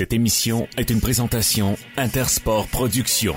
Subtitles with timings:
[0.00, 3.36] Cette émission est une présentation Intersport Productions.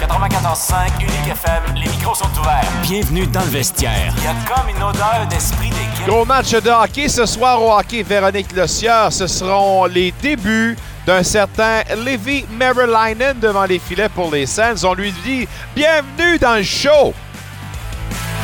[0.00, 2.64] 94.5 Unique FM, les micros sont ouverts.
[2.80, 4.14] Bienvenue dans le vestiaire.
[4.16, 6.06] Il y a comme une odeur d'esprit d'équipe.
[6.06, 9.12] Gros match de hockey ce soir au hockey Véronique Lossieur.
[9.12, 14.84] Ce seront les débuts d'un certain Levi Merrilainen devant les filets pour les Sens.
[14.84, 15.46] On lui dit
[15.76, 17.12] bienvenue dans le show.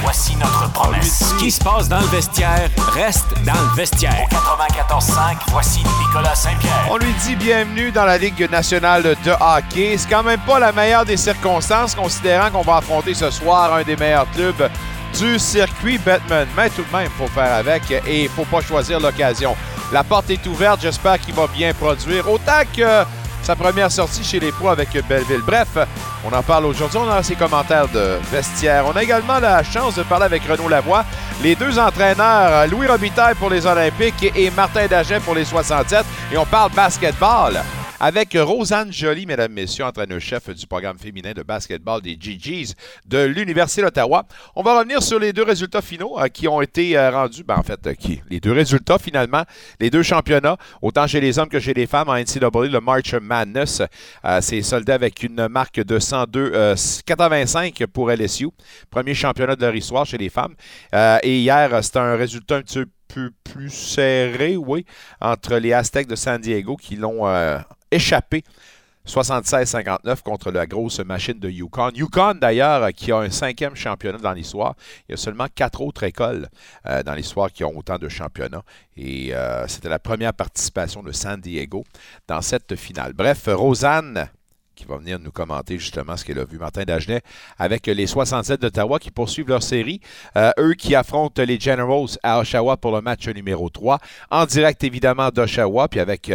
[0.04, 1.30] Voici notre promesse.
[1.30, 4.26] Ce qui se passe dans le vestiaire reste dans le vestiaire.
[4.28, 6.88] 94.5, voici Nicolas Saint-Pierre.
[6.90, 9.96] On lui dit bienvenue dans la Ligue nationale de hockey.
[9.96, 13.82] C'est quand même pas la meilleure des circonstances, considérant qu'on va affronter ce soir un
[13.82, 14.70] des meilleurs clubs
[15.18, 16.46] du circuit Batman.
[16.54, 19.56] Mais tout de même, il faut faire avec et il faut pas choisir l'occasion.
[19.90, 22.30] La porte est ouverte, j'espère qu'il va bien produire.
[22.30, 23.04] Autant que
[23.44, 25.42] sa première sortie chez les pros avec Belleville.
[25.46, 25.76] Bref,
[26.24, 26.98] on en parle aujourd'hui.
[26.98, 28.84] On a ses commentaires de vestiaire.
[28.86, 31.04] On a également la chance de parler avec Renaud Lavoie,
[31.42, 36.04] les deux entraîneurs, Louis Robitaille pour les Olympiques et Martin Dagen pour les 67.
[36.32, 37.62] Et on parle basketball
[38.00, 42.74] avec Rosanne Joly, mesdames, messieurs, entraîneur-chef du programme féminin de basketball des GGs
[43.06, 44.26] de l'Université d'Ottawa.
[44.56, 47.56] On va revenir sur les deux résultats finaux euh, qui ont été euh, rendus, ben,
[47.56, 47.94] en fait, euh,
[48.30, 49.44] les deux résultats finalement,
[49.80, 53.14] les deux championnats, autant chez les hommes que chez les femmes en NCAA, le March
[53.14, 53.82] Madness,
[54.40, 56.74] c'est soldé avec une marque de 102,
[57.06, 58.48] 85 pour LSU,
[58.90, 60.54] premier championnat de leur histoire chez les femmes.
[61.22, 62.86] et hier, c'était un résultat un petit peu
[63.44, 64.84] plus serré, oui,
[65.20, 67.24] entre les Aztecs de San Diego qui l'ont
[67.90, 68.44] échappé
[69.06, 71.90] 76-59 contre la grosse machine de Yukon.
[71.94, 74.76] Yukon, d'ailleurs, qui a un cinquième championnat dans l'histoire.
[75.08, 76.48] Il y a seulement quatre autres écoles
[76.86, 78.62] euh, dans l'histoire qui ont autant de championnats.
[78.96, 81.84] Et euh, c'était la première participation de San Diego
[82.26, 83.12] dans cette finale.
[83.12, 84.30] Bref, Rosanne
[84.74, 86.58] qui va venir nous commenter justement ce qu'elle a vu.
[86.58, 87.22] Martin Dagenet
[87.58, 90.00] avec les 67 d'Ottawa qui poursuivent leur série.
[90.36, 93.98] Euh, eux qui affrontent les Generals à Oshawa pour le match numéro 3.
[94.30, 96.30] En direct évidemment d'Oshawa, puis avec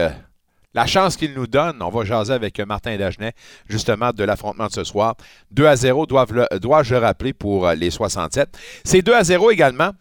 [0.76, 3.34] la chance qu'il nous donne, on va jaser avec Martin Dagenet,
[3.68, 5.16] justement, de l'affrontement de ce soir.
[5.52, 8.50] 2 à 0, dois-je le rappeler, pour euh, les 67.
[8.84, 9.92] C'est 2 à 0 également.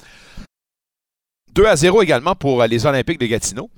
[1.54, 3.70] 2 à 0 également pour euh, les Olympiques de Gatineau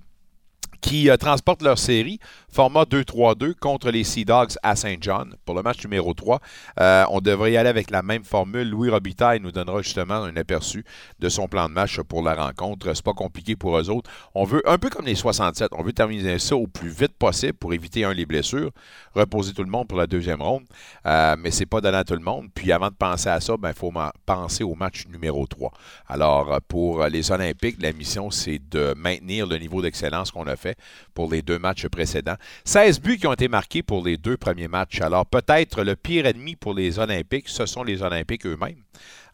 [0.80, 2.18] qui euh, transportent leur série
[2.52, 6.40] format 2-3-2 contre les Sea Dogs à Saint John pour le match numéro 3.
[6.80, 8.68] Euh, on devrait y aller avec la même formule.
[8.68, 10.84] Louis Robitaille nous donnera justement un aperçu
[11.20, 12.92] de son plan de match pour la rencontre.
[12.94, 14.10] C'est pas compliqué pour eux autres.
[14.34, 17.54] On veut, un peu comme les 67, on veut terminer ça au plus vite possible
[17.54, 18.70] pour éviter un les blessures,
[19.14, 20.64] reposer tout le monde pour la deuxième ronde,
[21.06, 22.48] euh, mais c'est pas donné à tout le monde.
[22.52, 23.92] Puis avant de penser à ça, il ben, faut
[24.26, 25.72] penser au match numéro 3.
[26.08, 30.69] Alors pour les Olympiques, la mission c'est de maintenir le niveau d'excellence qu'on a fait
[31.14, 32.36] pour les deux matchs précédents.
[32.64, 35.00] 16 buts qui ont été marqués pour les deux premiers matchs.
[35.00, 38.82] Alors peut-être le pire ennemi pour les Olympiques, ce sont les Olympiques eux-mêmes.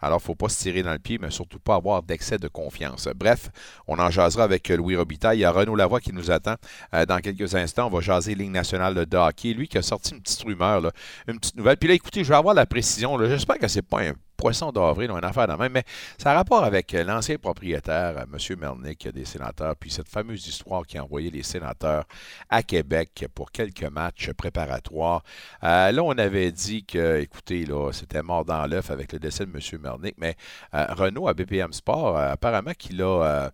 [0.00, 2.38] Alors, il ne faut pas se tirer dans le pied, mais surtout pas avoir d'excès
[2.38, 3.08] de confiance.
[3.16, 3.50] Bref,
[3.86, 5.38] on en jasera avec Louis Robitaille.
[5.38, 6.56] Il y a Renaud Lavoie qui nous attend
[6.94, 7.86] euh, dans quelques instants.
[7.86, 9.54] On va jaser Ligue nationale de hockey.
[9.54, 10.92] Lui qui a sorti une petite rumeur,
[11.26, 11.76] une petite nouvelle.
[11.76, 13.18] Puis là, écoutez, je vais avoir la précision.
[13.26, 15.84] J'espère que ce n'est pas un poisson d'avril ou une affaire de même, mais
[16.18, 18.58] ça a rapport avec euh, l'ancien propriétaire, euh, M.
[18.58, 22.04] Mernick, des sénateurs, puis cette fameuse histoire qui a envoyé les sénateurs
[22.48, 25.22] à Québec pour quelques matchs préparatoires.
[25.64, 29.46] Euh, là, on avait dit que, écoutez, là, c'était mort dans l'œuf avec le décès
[29.46, 29.80] de M.
[29.80, 30.36] Mernick, mais
[30.72, 33.50] Renault à BPM Sport, apparemment qu'il a...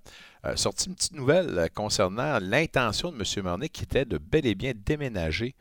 [0.56, 3.44] sorti une petite nouvelle concernant l'intention de M.
[3.44, 5.54] Mernick qui était de bel et bien déménager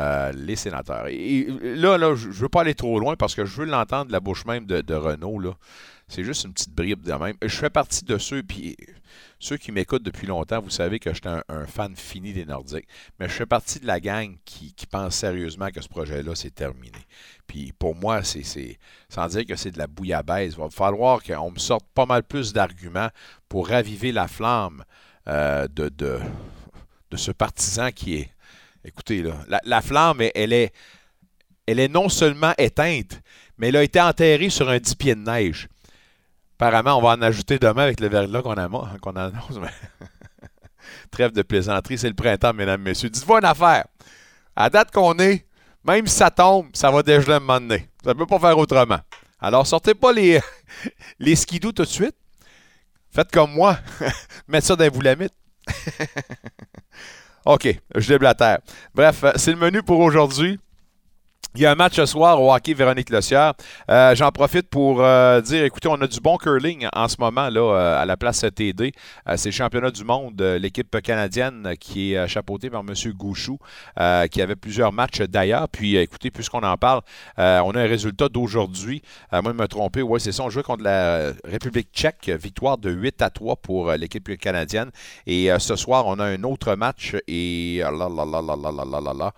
[0.00, 1.08] euh, les sénateurs.
[1.08, 4.12] Et, là, je ne veux pas aller trop loin parce que je veux l'entendre de
[4.12, 5.54] la bouche même de, Renault.
[6.08, 7.34] C'est juste une petite bribe de même.
[7.42, 8.78] Je fais partie de ceux, puis
[9.38, 12.88] ceux qui m'écoutent depuis longtemps, vous savez que je suis un, fan fini des Nordiques.
[13.18, 16.98] Mais je fais partie de la gang qui, pense sérieusement que ce projet-là, c'est terminé.
[17.46, 18.78] Puis pour moi, c'est
[19.10, 20.54] sans dire que c'est de la bouillabaisse.
[20.54, 23.10] Il va falloir qu'on me sorte pas mal plus d'arguments
[23.50, 24.82] pour raviver la flamme
[25.28, 28.30] euh, de, de ce partisan qui est
[28.84, 29.24] Écoutez,
[29.64, 33.20] la, flamme, elle est, non seulement éteinte,
[33.58, 35.68] mais elle a été enterrée sur un 10 pieds de neige.
[36.58, 39.60] Apparemment, on va en ajouter demain avec le verglas qu'on annonce.
[41.10, 43.10] Trêve de plaisanterie, c'est le printemps, mesdames, messieurs.
[43.10, 43.84] Dites-vous une affaire.
[44.56, 45.46] À date qu'on est,
[45.84, 47.88] même si ça tombe, ça va déjà un moment donné.
[48.02, 49.00] Ça ne peut pas faire autrement.
[49.40, 50.40] Alors, sortez pas les,
[51.18, 52.16] les tout de suite.
[53.10, 53.78] Faites comme moi.
[54.48, 55.34] Mettez ça dans les boulamites.
[57.46, 58.58] OK, je déblatère.
[58.94, 60.58] Bref, euh, c'est le menu pour aujourd'hui.
[61.56, 63.54] Il y a un match ce soir au hockey Véronique Lossière.
[63.90, 67.48] Euh, J'en profite pour euh, dire, écoutez, on a du bon curling en ce moment
[67.48, 68.92] là euh, à la place TD.
[69.34, 72.94] C'est le championnat du monde, l'équipe canadienne qui est chapeautée par M.
[73.14, 73.58] Gouchou,
[74.30, 75.68] qui avait plusieurs matchs d'ailleurs.
[75.68, 77.00] Puis écoutez, puisqu'on en parle,
[77.36, 79.02] on a un résultat d'aujourd'hui.
[79.32, 80.44] Moi, je me trompé, ouais, c'est ça.
[80.44, 84.90] On jouait contre la République tchèque, victoire de 8 à 3 pour l'équipe canadienne.
[85.26, 89.00] Et ce soir, on a un autre match et là là là là là là
[89.00, 89.32] là là.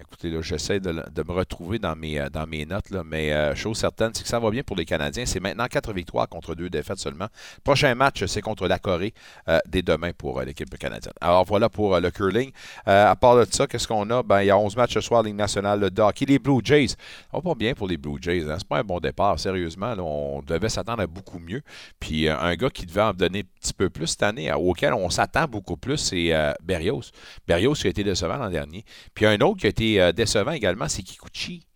[0.00, 3.30] Écoutez, là, j'essaie de, de me retrouver dans mes, euh, dans mes notes, là, mais
[3.30, 5.26] euh, chose certaine, c'est que ça va bien pour les Canadiens.
[5.26, 7.26] C'est maintenant quatre victoires contre deux défaites seulement.
[7.62, 9.12] Prochain match, c'est contre la Corée
[9.48, 11.12] euh, dès demain pour l'équipe canadienne.
[11.20, 12.52] Alors voilà pour le curling.
[12.86, 14.22] À part de ça, qu'est-ce qu'on a?
[14.22, 16.24] Ben, il y a 11 matchs ce soir, Ligue nationale de hockey.
[16.24, 16.96] Les Blue Jays, ça
[17.34, 18.50] va pas bien pour les Blue Jays.
[18.50, 18.56] Hein?
[18.58, 19.94] C'est pas un bon départ, sérieusement.
[19.94, 21.60] là, on devait s'attendre à beaucoup mieux.
[22.00, 25.10] Puis un gars qui devait en donner un petit peu plus cette année, auquel on
[25.10, 27.02] s'attend beaucoup plus, c'est Berrios.
[27.46, 28.84] Berrios qui a été décevant l'an dernier.
[29.14, 31.66] Puis un autre qui a été euh, décevant également, c'est Kikuchi.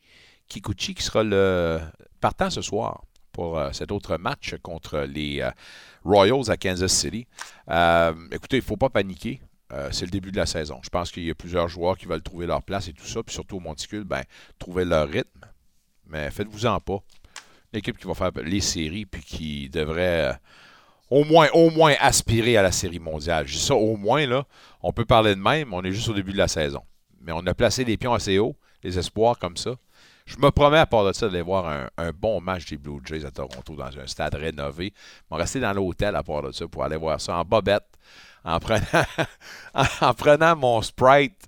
[0.48, 1.80] Kikuchi qui sera le
[2.20, 5.50] partant ce soir pour euh, cet autre match contre les euh,
[6.04, 7.26] Royals à Kansas City.
[8.30, 9.40] Écoutez, il ne faut pas paniquer.
[9.90, 10.78] C'est le début de la saison.
[10.84, 13.20] Je pense qu'il y a plusieurs joueurs qui veulent trouver leur place et tout ça.
[13.24, 14.22] Puis surtout au Monticule, ben,
[14.60, 15.40] trouver leur rythme.
[16.06, 17.00] Mais faites-vous-en pas.
[17.72, 20.38] Une équipe qui va faire les séries puis qui devrait
[21.10, 23.46] au moins, au moins aspirer à la série mondiale.
[23.46, 24.46] Je dis ça au moins, là.
[24.82, 26.82] On peut parler de même, on est juste au début de la saison.
[27.26, 29.72] Mais on a placé les pions assez haut, les espoirs comme ça.
[30.26, 33.24] Je me promets, à part de ça, d'aller voir un, bon match des Blue Jays
[33.24, 34.92] à Toronto dans un stade rénové.
[35.30, 37.86] Je vais rester dans l'hôtel à part de ça pour aller voir ça en bobette,
[38.44, 41.46] en prenant mon Sprite,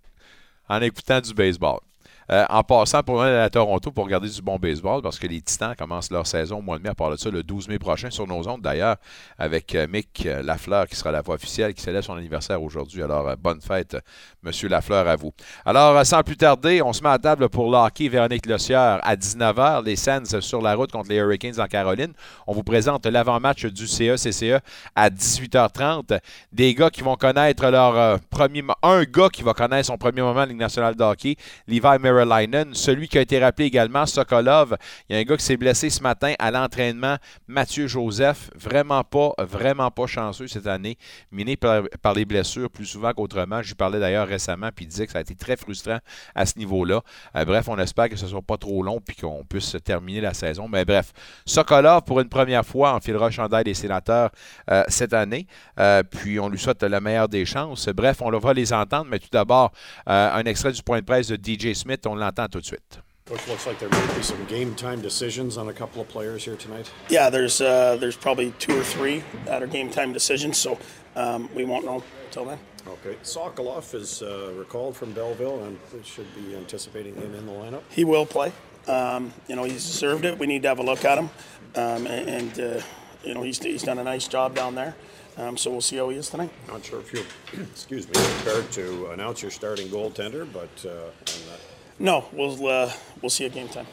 [0.69, 1.81] en écoutant du baseball.
[2.30, 5.40] Euh, en passant pour aller à Toronto pour regarder du bon baseball, parce que les
[5.40, 7.78] Titans commencent leur saison au mois de mai, à part de ça, le 12 mai
[7.78, 8.96] prochain sur nos ondes d'ailleurs,
[9.38, 13.02] avec euh, Mick euh, Lafleur qui sera la voix officielle, qui célèbre son anniversaire aujourd'hui.
[13.02, 13.96] Alors, bonne fête,
[14.42, 15.32] Monsieur Lafleur, à vous.
[15.64, 19.16] Alors, sans plus tarder, on se met à table pour le hockey Véronique Lossière à
[19.16, 22.12] 19h, les Sands sur la route contre les Hurricanes en Caroline.
[22.46, 24.60] On vous présente l'avant-match du CE-CCE
[24.94, 26.19] à 18h30.
[26.52, 28.62] Des gars qui vont connaître leur premier...
[28.82, 31.36] Un gars qui va connaître son premier moment en Ligue nationale de hockey,
[31.66, 31.81] Levi
[32.19, 32.75] Merrilainen.
[32.75, 34.76] Celui qui a été rappelé également, Sokolov.
[35.09, 37.17] Il y a un gars qui s'est blessé ce matin à l'entraînement,
[37.47, 38.50] Mathieu Joseph.
[38.55, 40.99] Vraiment pas, vraiment pas chanceux cette année.
[41.31, 41.82] Miné par,
[42.15, 43.62] les blessures plus souvent qu'autrement.
[43.62, 45.99] Je lui parlais d'ailleurs récemment, puis il disait que ça a été très frustrant
[46.35, 47.03] à ce niveau-là.
[47.37, 50.20] Euh, bref, on espère que ce ne soit pas trop long, puis qu'on puisse terminer
[50.20, 50.69] la saison.
[50.69, 51.12] Mais bref,
[51.47, 54.31] Sokolov, pour une première fois, enfilera le chandail des sénateurs
[54.70, 55.47] euh, cette année.
[55.79, 57.88] Euh, puis on lui souhaite la meilleure des chances.
[57.88, 59.73] Bref, on va les entendre, mais tout d'abord,
[60.06, 62.06] un extrait du point de presse de DJ Smith.
[62.08, 62.99] On l'entend tout de suite.
[63.26, 66.43] Coach, looks like there might be some game time decisions on a couple of players
[66.43, 66.90] here tonight.
[67.10, 70.78] Yeah, there's uh, there's probably two or three that are game time decisions, so
[71.14, 72.58] um, we won't know until then.
[72.87, 73.16] Okay.
[73.22, 77.82] Sokolov is uh, recalled from Belleville and we should be anticipating him in the lineup.
[77.90, 78.50] He will play.
[78.87, 80.38] Um, you know, he's deserved it.
[80.38, 81.28] We need to have a look at him,
[81.75, 82.81] um, and, and uh,
[83.22, 84.94] you know he's he's done a nice job down there.
[85.37, 86.50] Um, so we'll see how he is tonight.
[86.66, 87.26] Not sure if you're,
[87.62, 91.60] excuse me, prepared to announce your starting goaltender, but uh, I'm not-
[91.98, 93.86] No, we'll uh, we'll see at game time.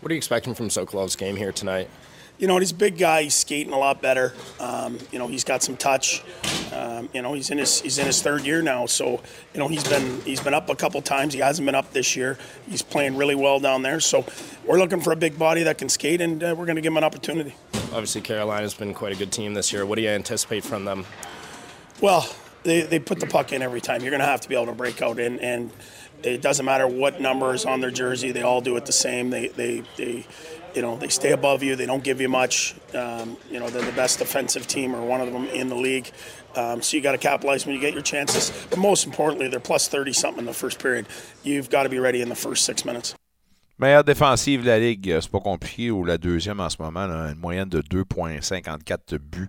[0.00, 1.88] What are you expecting from Sokolov's game here tonight?
[2.38, 3.24] You know, he's a big guy.
[3.24, 4.32] He's skating a lot better.
[4.60, 6.22] Um, you know, he's got some touch.
[6.72, 8.86] Um, you know, he's in his he's in his third year now.
[8.86, 9.20] So,
[9.54, 11.34] you know, he's been he's been up a couple times.
[11.34, 12.38] He hasn't been up this year.
[12.68, 13.98] He's playing really well down there.
[13.98, 14.24] So,
[14.64, 16.92] we're looking for a big body that can skate, and uh, we're going to give
[16.92, 17.54] him an opportunity.
[17.92, 19.84] Obviously, Carolina's been quite a good team this year.
[19.84, 21.06] What do you anticipate from them?
[22.00, 22.28] Well,
[22.62, 24.02] they, they put the puck in every time.
[24.02, 25.70] You're going to have to be able to break out, and, and
[26.22, 28.32] it doesn't matter what number is on their jersey.
[28.32, 29.30] They all do it the same.
[29.30, 30.26] They, they, they
[30.74, 31.76] you know, they stay above you.
[31.76, 32.74] They don't give you much.
[32.94, 36.10] Um, you know, they're the best defensive team or one of them in the league.
[36.56, 38.52] Um, so you got to capitalize when you get your chances.
[38.70, 41.06] But most importantly, they're plus 30 something in the first period.
[41.42, 43.14] You've got to be ready in the first six minutes.
[43.80, 47.30] Meilleure défensive de la Ligue, c'est pas compliqué, ou la deuxième en ce moment, là,
[47.30, 49.48] une moyenne de 2,54 buts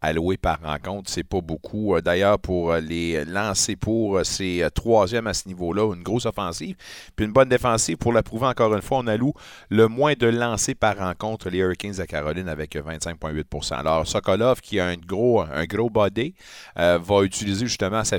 [0.00, 1.94] alloués par rencontre, c'est pas beaucoup.
[1.94, 6.02] Euh, D'ailleurs, pour euh, les lancers pour, euh, c'est euh, troisième à ce niveau-là, une
[6.02, 6.76] grosse offensive,
[7.16, 7.96] puis une bonne défensive.
[7.96, 9.32] Pour la prouver encore une fois, on alloue
[9.68, 14.60] le moins de lancers par rencontre les Hurricanes de Caroline avec euh, 25,8% Alors, Sokolov,
[14.60, 16.34] qui a un gros, un body,
[16.76, 18.18] va utiliser justement sa,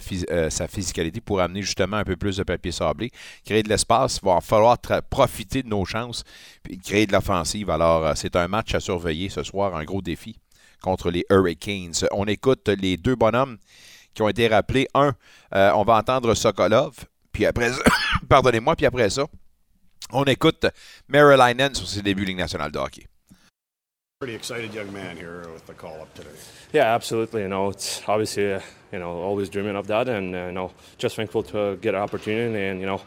[0.50, 3.12] sa physicalité pour amener justement un peu plus de papier sablé,
[3.46, 4.22] créer de l'espace.
[4.24, 4.78] Va falloir
[5.10, 6.24] profiter de nos chances
[6.64, 7.70] puis créer de l'offensive.
[7.70, 10.38] Alors, c'est un match à surveiller ce soir, un gros défi
[10.82, 12.08] contre les Hurricanes.
[12.12, 13.58] On écoute les deux bonhommes
[14.14, 14.88] qui ont été rappelés.
[14.94, 15.14] Un,
[15.56, 17.84] euh, on va entendre Sokolov, puis après ça,
[18.30, 19.26] pardonnez-moi, puis après ça,
[20.12, 20.66] on écoute
[21.08, 23.06] Marylainen sur ses débuts Ligue nationale de hockey.
[24.20, 26.28] Pretty excited young man here with the call up today.
[26.74, 27.44] Yeah, absolutely.
[27.44, 28.60] You know, it's obviously uh,
[28.92, 32.02] you know always dreaming of that, and uh, you know just thankful to get an
[32.02, 33.02] opportunity, and you know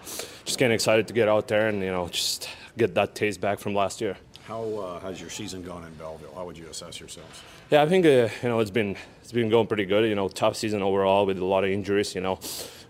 [0.47, 2.49] just getting excited to get out there and you know just
[2.79, 4.17] get that taste back from last year.
[4.47, 6.35] How uh, has your season gone in Belleville?
[6.35, 7.43] How would you assess yourselves?
[7.71, 10.09] Yeah, I think uh, you know it's been it's been going pretty good.
[10.09, 12.15] You know, tough season overall with a lot of injuries.
[12.17, 12.41] You know,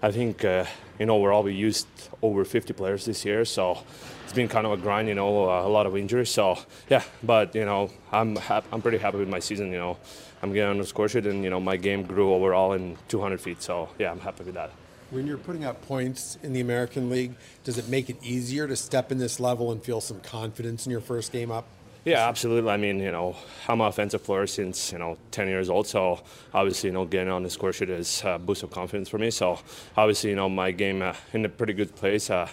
[0.01, 0.65] I think uh,
[0.99, 1.87] you know overall we used
[2.23, 3.79] over 50 players this year, so
[4.25, 5.09] it's been kind of a grind.
[5.09, 6.31] You know, uh, a lot of injuries.
[6.31, 8.39] So yeah, but you know I'm
[8.73, 9.73] I'm pretty happy with my season.
[9.73, 9.99] You know,
[10.43, 13.39] I'm getting on the score sheet, and you know my game grew overall in 200
[13.39, 13.61] feet.
[13.61, 14.71] So yeah, I'm happy with that.
[15.12, 18.75] When you're putting up points in the American League, does it make it easier to
[18.75, 21.66] step in this level and feel some confidence in your first game up?
[22.07, 22.71] Yeah, absolutely.
[22.71, 23.37] I mean, you know,
[23.69, 26.23] I'm an offensive player since you know 10 years old, so
[26.54, 29.31] obviously, you know, getting on the score sheet is a boost of confidence for me.
[29.31, 29.59] So
[29.99, 32.31] obviously, you know, my game uh, in a pretty good place.
[32.31, 32.49] Uh,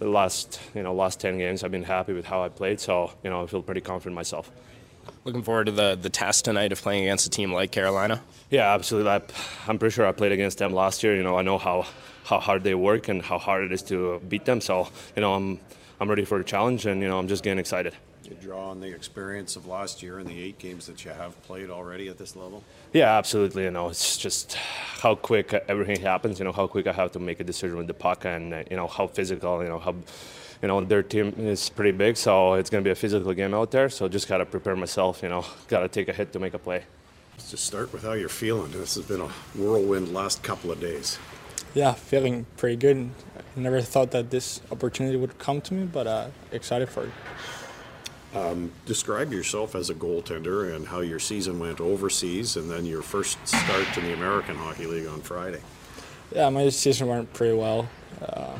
[0.00, 3.12] the last you know last 10 games, I've been happy with how I played, so
[3.22, 4.50] you know, I feel pretty confident myself.
[5.24, 8.22] Looking forward to the the task tonight of playing against a team like Carolina.
[8.50, 9.10] Yeah, absolutely.
[9.10, 9.22] I,
[9.66, 11.16] I'm pretty sure I played against them last year.
[11.16, 11.86] You know, I know how
[12.24, 14.60] how hard they work and how hard it is to beat them.
[14.60, 15.60] So you know, I'm
[16.00, 17.94] I'm ready for the challenge, and you know, I'm just getting excited.
[18.24, 21.40] You draw on the experience of last year and the eight games that you have
[21.42, 22.62] played already at this level.
[22.92, 23.64] Yeah, absolutely.
[23.64, 26.38] You know, it's just how quick everything happens.
[26.38, 28.62] You know, how quick I have to make a decision with the puck, and uh,
[28.70, 29.62] you know how physical.
[29.62, 29.94] You know how,
[30.62, 33.52] you know their team is pretty big, so it's going to be a physical game
[33.52, 33.88] out there.
[33.90, 35.22] So just got to prepare myself.
[35.22, 36.84] You know, got to take a hit to make a play.
[37.32, 38.70] Let's just start with how you're feeling.
[38.72, 39.28] This has been a
[39.58, 41.18] whirlwind last couple of days.
[41.74, 43.10] Yeah, feeling pretty good.
[43.56, 47.10] I never thought that this opportunity would come to me, but uh, excited for it.
[48.86, 53.38] Describe yourself as a goaltender and how your season went overseas, and then your first
[53.46, 55.60] start in the American Hockey League on Friday.
[56.34, 57.88] Yeah, my season went pretty well.
[58.20, 58.56] Uh,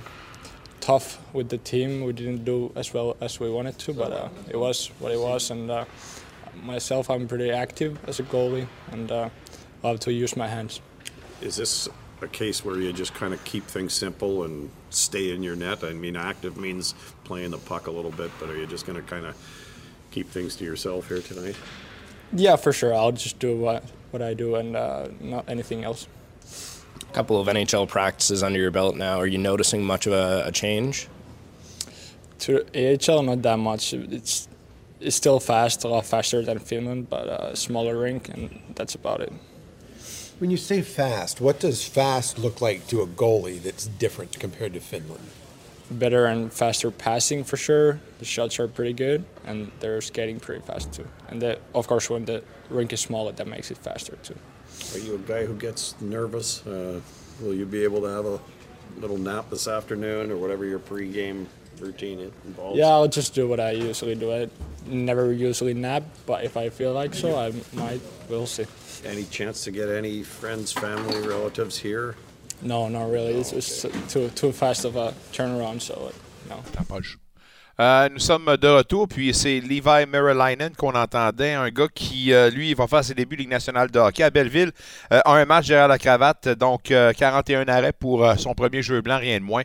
[0.83, 2.05] tough with the team.
[2.05, 5.19] We didn't do as well as we wanted to, but uh, it was what it
[5.19, 5.51] was.
[5.51, 5.85] And uh,
[6.63, 9.31] myself, I'm pretty active as a goalie, and uh,
[9.83, 10.81] love to use my hands.
[11.41, 11.89] Is this
[12.21, 15.83] a case where you just kind of keep things simple and stay in your net?
[15.85, 19.01] I mean, active means playing the puck a little bit, but are you just going
[19.01, 19.37] to kind of
[20.11, 21.57] keep things to yourself here tonight?
[22.33, 22.93] Yeah, for sure.
[22.93, 26.07] I'll just do what what I do and uh, not anything else.
[27.13, 29.19] A couple of NHL practices under your belt now.
[29.19, 31.09] Are you noticing much of a, a change?
[32.39, 33.93] To AHL, not that much.
[33.93, 34.49] It's
[34.99, 39.21] it's still fast, a lot faster than Finland, but a smaller rink, and that's about
[39.21, 39.31] it.
[40.39, 44.73] When you say fast, what does fast look like to a goalie that's different compared
[44.73, 45.29] to Finland?
[45.91, 48.01] Better and faster passing for sure.
[48.21, 51.07] The shots are pretty good, and they're skating pretty fast too.
[51.29, 54.39] And the, of course, when the rink is smaller, that makes it faster too.
[54.95, 56.67] Are you a guy who gets nervous?
[56.67, 57.01] Uh,
[57.41, 58.41] will you be able to have a
[58.99, 61.47] little nap this afternoon or whatever your pregame
[61.81, 62.79] routine involves?
[62.79, 64.33] Yeah, I'll just do what I usually do.
[64.33, 64.49] I
[64.87, 68.01] never usually nap, but if I feel like so, I might.
[68.29, 68.67] We'll see.
[69.05, 72.17] Any chance to get any friends, family, relatives here?
[72.61, 73.35] No, not really.
[73.35, 76.13] It's just too too fast of a turnaround, so
[76.49, 76.57] no.
[76.57, 77.17] Not Tapage.
[77.83, 82.49] Euh, nous sommes de retour, puis c'est Levi Merrilainen qu'on entendait, un gars qui, euh,
[82.49, 84.71] lui, va faire ses débuts Ligue nationale de hockey à Belleville.
[85.13, 89.19] Euh, un match derrière la cravate, donc euh, 41 arrêts pour son premier jeu blanc,
[89.19, 89.63] rien de moins.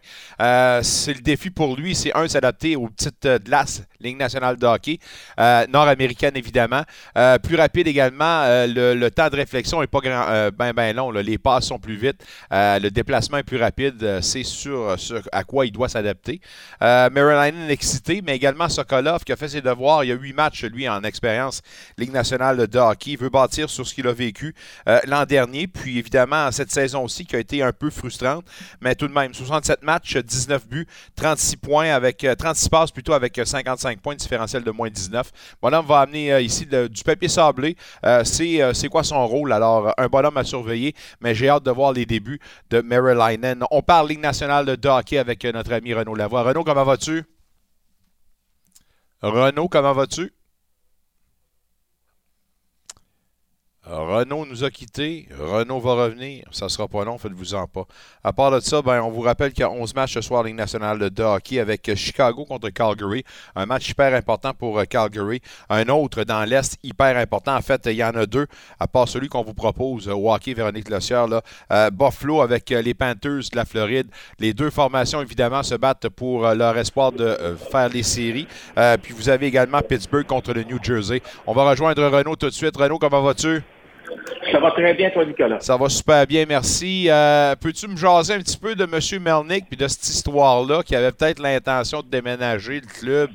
[0.81, 4.99] C'est le défi pour lui, c'est un, s'adapter aux petites glaces Ligue nationale de hockey,
[5.39, 6.83] euh, nord-américaine évidemment.
[7.17, 11.11] Euh, plus rapide également, euh, le, temps de réflexion n'est pas grand, ben, ben long.
[11.11, 14.19] Les passes sont plus vite, le déplacement est plus rapide.
[14.21, 16.41] c'est sûr, sur à quoi il doit s'adapter.
[16.81, 20.03] Maryland est excité, mais également Sokolov qui a fait ses devoirs.
[20.03, 21.61] Il y a huit matchs, lui, en expérience
[21.97, 23.11] Ligue nationale de hockey.
[23.11, 24.53] Il veut bâtir sur ce qu'il a vécu
[25.07, 28.45] l'an dernier, puis évidemment cette saison aussi qui a été un peu frustrante,
[28.81, 33.39] mais tout de même, 67 matchs, 19 buts, 36 points avec 36 passes plutôt avec
[33.43, 35.31] 55 points, différentiel de moins 19.
[35.61, 37.75] Bonhomme va amener euh, ici du papier sablé.
[38.05, 39.53] Euh, euh, c'est quoi son rôle?
[39.53, 42.39] Alors, un bonhomme à surveiller, mais j'ai hâte de voir les débuts
[42.69, 43.65] de Maryland.
[43.71, 46.43] On parle Ligue nationale de hockey avec notre ami Renaud Lavoie.
[46.43, 47.23] Renaud, comment vas-tu?
[49.21, 50.33] Renaud, comment vas-tu?
[53.89, 55.27] Renault nous a quittés.
[55.39, 56.45] Renault va revenir.
[56.51, 57.85] Ça sera pas long, faites-vous-en pas.
[58.23, 60.43] À part de ça, ben, on vous rappelle qu'il y a 11 matchs ce soir
[60.43, 63.23] Ligue nationale de hockey avec Chicago contre Calgary.
[63.55, 65.41] Un match hyper important pour euh, Calgary.
[65.69, 67.55] Un autre dans l'Est hyper important.
[67.55, 68.47] En fait, il y en a deux,
[68.79, 71.27] à part celui qu'on vous propose euh, au hockey, Véronique Lossière.
[71.27, 71.41] Là.
[71.71, 74.07] Euh, Buffalo avec euh, les Panthers de la Floride.
[74.39, 78.47] Les deux formations, évidemment, se battent pour euh, leur espoir de euh, faire les séries.
[78.77, 81.21] Euh, puis vous avez également Pittsburgh contre le New Jersey.
[81.45, 82.75] On va rejoindre Renault tout de suite.
[82.75, 83.63] Renault, comment vas-tu?
[84.51, 85.59] Ça va très bien, toi, Nicolas.
[85.59, 87.07] Ça va super bien, merci.
[87.09, 89.21] Euh, Peux-tu me jaser un petit peu de M.
[89.23, 93.31] Melnick puis de cette histoire-là qui avait peut-être l'intention de déménager le club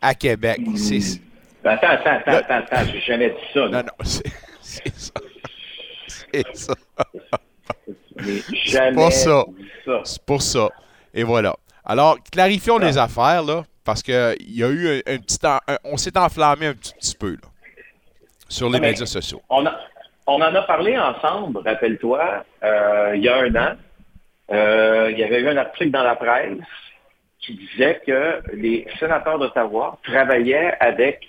[0.00, 0.60] à Québec?
[1.64, 3.60] Attends, attends, attends, attends, attends, j'ai jamais dit ça.
[3.60, 3.68] là.
[3.68, 5.12] Non, non, c'est ça.
[6.06, 6.74] C'est ça.
[8.18, 9.44] C'est jamais pas ça.
[10.04, 10.68] C'est pour ça.
[11.12, 11.54] Et voilà.
[11.84, 14.14] Alors, clarifions les affaires, là, parce qu'il
[14.48, 15.38] y a eu un, un petit...
[15.44, 17.48] en- un- on s'est enflammé un petit, petit peu, là,
[18.48, 19.42] sur les Ah, mais- médias sociaux.
[19.50, 19.78] On, a-
[20.26, 23.76] on en a parlé ensemble, rappelle-toi, euh, il y a un an.
[24.50, 26.58] Euh, il y avait eu un article dans la presse
[27.40, 31.26] qui disait que les sénateurs d'Ottawa travaillaient avec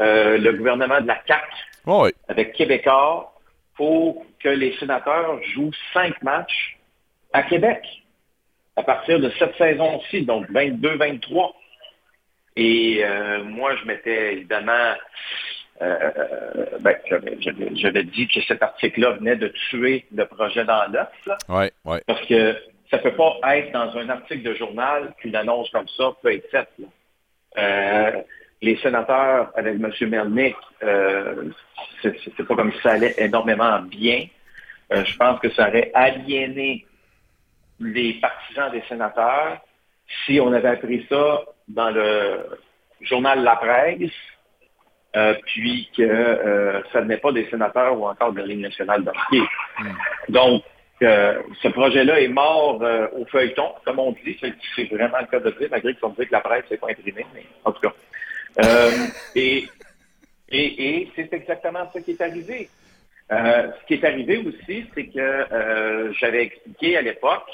[0.00, 1.46] euh, le gouvernement de la CAQ,
[1.86, 3.34] Oui, avec Québécois,
[3.76, 6.78] pour que les sénateurs jouent cinq matchs
[7.32, 7.82] à Québec
[8.76, 11.52] à partir de cette saison-ci, donc 22-23.
[12.56, 13.04] Et
[13.44, 14.94] moi, je m'étais évidemment
[16.80, 21.08] ben, j'avais- j'avais j'avais dit que cet article-là venait de tuer le projet dans l'œuf,
[21.26, 21.98] là, oui, oui.
[22.06, 22.56] parce que
[22.90, 26.32] ça ne peut pas être dans un article de journal qu'une annonce comme ça peut
[26.32, 26.68] être faite.
[27.58, 28.22] Euh,
[28.60, 29.90] les sénateurs avec M.
[30.08, 31.50] Melnick, euh,
[32.00, 34.26] c'est c'est pas comme si ça allait énormément bien.
[34.92, 36.86] Euh, je pense que ça aurait aliéné
[37.80, 39.58] les partisans des sénateurs
[40.24, 42.46] si on avait appris ça dans le
[43.00, 44.10] journal La Presse,
[45.16, 49.04] euh, puis que euh, ça venait pas des sénateurs ou encore de la Ligue nationale
[49.04, 49.46] de hockey.
[50.28, 50.62] Donc,
[51.02, 52.80] euh, ce projet-là est mort
[53.16, 54.38] au feuilleton, comme on dit.
[54.76, 57.26] C'est vraiment le cas de dire, malgré qu'on dit que la presse n'est pas imprimée,
[57.34, 57.92] mais en tout cas.
[59.34, 59.68] Et
[60.54, 62.68] et, et c'est exactement ce qui est arrivé.
[63.30, 67.48] Ce qui est arrivé aussi, c'est que j'avais expliqué à l'époque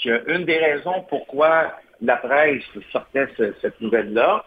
[0.00, 2.62] qu'une des raisons pourquoi la presse
[2.92, 4.44] sortait ce- cette nouvelle-là,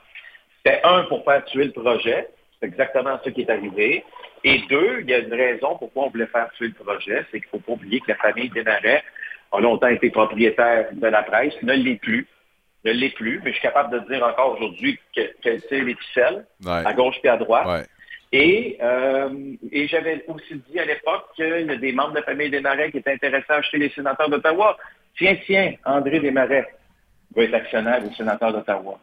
[0.58, 2.30] c'était un, pour faire tuer le projet.
[2.62, 4.04] C'est exactement ce qui est arrivé.
[4.44, 7.40] Et deux, il y a une raison pourquoi on voulait faire tuer le projet, c'est
[7.40, 9.04] qu'il ne faut pas oublier que la famille Desmarais
[9.52, 12.28] a longtemps été propriétaire de la presse, ne l'est plus.
[12.86, 15.96] Ne l'est plus, mais je suis capable de dire encore aujourd'hui que- qu'elle tire les
[15.96, 16.84] ficelles, Ouais.
[16.86, 17.68] à gauche et à droite.
[17.68, 17.86] Ouais.
[18.32, 19.30] Et, euh,
[19.72, 22.90] et j'avais aussi dit à l'époque qu'il y a des membres de la famille Desmarais
[22.92, 24.78] qui étaient intéressés à acheter les sénateurs d'Ottawa.
[25.18, 26.66] Tiens, tiens, André Desmarais
[27.36, 29.00] va être actionnaire des sénateurs d'Ottawa.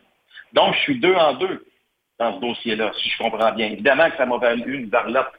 [0.52, 1.64] Donc, je suis deux en deux
[2.18, 3.68] dans ce dossier-là, si je comprends bien.
[3.68, 5.32] Évidemment que ça m'a valu une varlope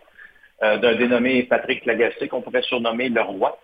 [0.64, 3.60] euh, d'un dénommé Patrick Lagacé, qu'on pourrait surnommer le roi.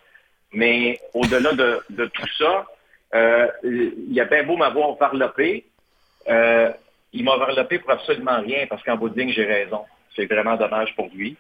[0.52, 2.66] Mais au-delà de, de tout ça,
[3.14, 5.66] euh, il a bien beau m'avoir varlopé,
[6.30, 6.72] euh,
[7.14, 9.82] il m'a varlopé pour absolument rien, parce qu'en bout de ligne, j'ai raison.
[10.16, 11.36] C'est vraiment dommage pour lui.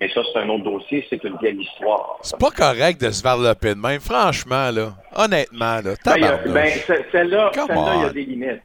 [0.00, 2.18] Mais ça, c'est un autre dossier, c'est une vieille histoire.
[2.22, 4.94] C'est pas correct de se varloper de même, franchement, là.
[5.14, 5.94] Honnêtement, là.
[6.04, 6.68] Ben, ben,
[7.12, 8.06] celle-là, celle-là, il y on.
[8.06, 8.62] a des limites.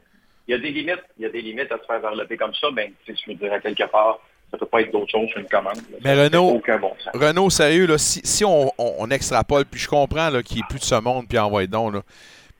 [0.48, 2.54] Il y a des limites, il y a des limites à se faire varloper comme
[2.54, 2.68] ça.
[2.72, 4.18] Ben, tu sais, je veux dire, à quelque part,
[4.50, 5.76] ça peut pas être d'autre chose qu'une commande.
[5.76, 5.98] là.
[6.02, 6.94] Mais Renaud- bon.
[7.12, 10.78] Renaud, sérieux, là, si, si on, on, on extrapole, puis je comprends qu'il n'est plus
[10.78, 12.00] de ce monde, puis envoie donc, là.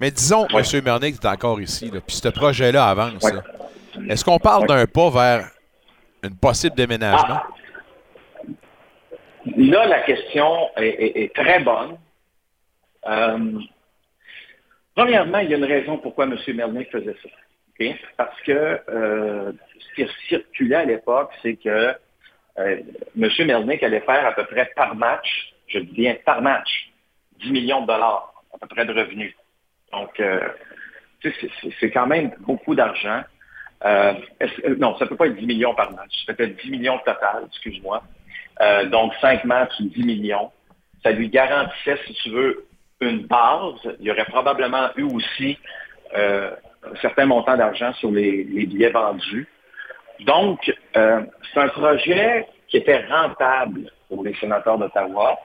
[0.01, 0.63] Mais disons Ouais.
[0.75, 0.85] M.
[0.85, 3.23] Mernick est encore ici, là, puis ce projet-là avance.
[3.25, 3.33] Ouais.
[4.11, 4.69] Est-ce qu'on parle Ouais.
[4.69, 5.51] d'un pas vers
[6.23, 7.41] un possible déménagement?
[7.41, 7.49] Ah.
[9.57, 11.97] Là, la question est, est- est très bonne.
[13.09, 13.59] Euh,
[14.95, 16.37] premièrement, il y a une raison pourquoi M.
[16.55, 17.29] Mernick faisait ça.
[18.17, 21.95] Parce que euh, ce qui circulait à l'époque, c'est que
[22.59, 22.81] euh,
[23.17, 23.31] M.
[23.47, 26.91] Mernick allait faire à peu près par match, je dis bien par match,
[27.41, 29.33] 10 millions de dollars, à peu près de revenus.
[29.93, 30.41] Donc, euh,
[31.23, 33.23] c'est- quand même beaucoup d'argent.
[33.85, 36.13] Non, ça ne peut pas être 10 millions par match.
[36.27, 38.03] Ça peut être 10 millions total, excuse-moi.
[38.87, 40.51] Donc, 5 matchs, 10 millions.
[41.05, 42.67] Ça lui garantissait, si tu veux,
[43.01, 43.79] une base.
[44.01, 45.57] Il y aurait probablement eu aussi
[46.85, 49.47] euh, un certain montant d'argent sur les, billets vendus.
[50.21, 55.39] Donc, euh, c'est un projet qui était rentable pour les sénateurs d'Ottawa.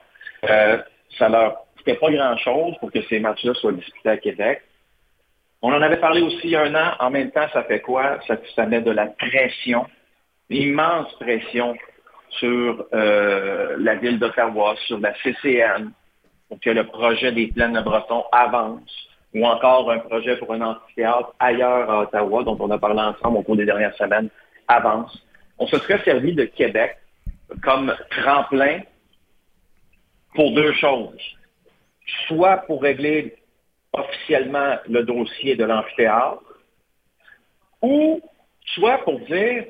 [0.48, 0.78] Euh,
[1.18, 4.62] ça leur coûtait pas grand-chose pour que ces matchs-là soient disputés à Québec.
[5.62, 6.92] On en avait parlé aussi il y a un an.
[7.00, 8.18] En même temps, ça fait quoi?
[8.26, 9.86] Ça, met de la pression,
[10.50, 11.74] l'immense pression
[12.28, 15.90] sur euh, la ville d'Ottawa, sur la CCN,
[16.48, 20.60] pour que le projet des plaines de Breton avance, ou encore un projet pour un
[20.60, 24.30] amphithéâtre ailleurs à Ottawa, dont on a parlé ensemble au cours des dernières semaines,
[24.68, 25.26] avance.
[25.58, 26.96] On se serait servi de Québec
[27.62, 28.80] comme tremplin
[30.34, 31.20] pour deux choses.
[32.26, 33.36] Soit pour régler
[33.92, 36.42] officiellement le dossier de l'amphithéâtre,
[37.82, 38.20] ou
[38.74, 39.66] soit pour dire,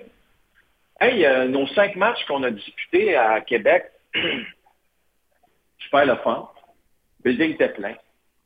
[1.00, 3.84] hey, euh, nos cinq matchs qu'on a disputés à Québec,
[5.78, 6.48] super le fun,
[7.22, 7.94] le building était plein,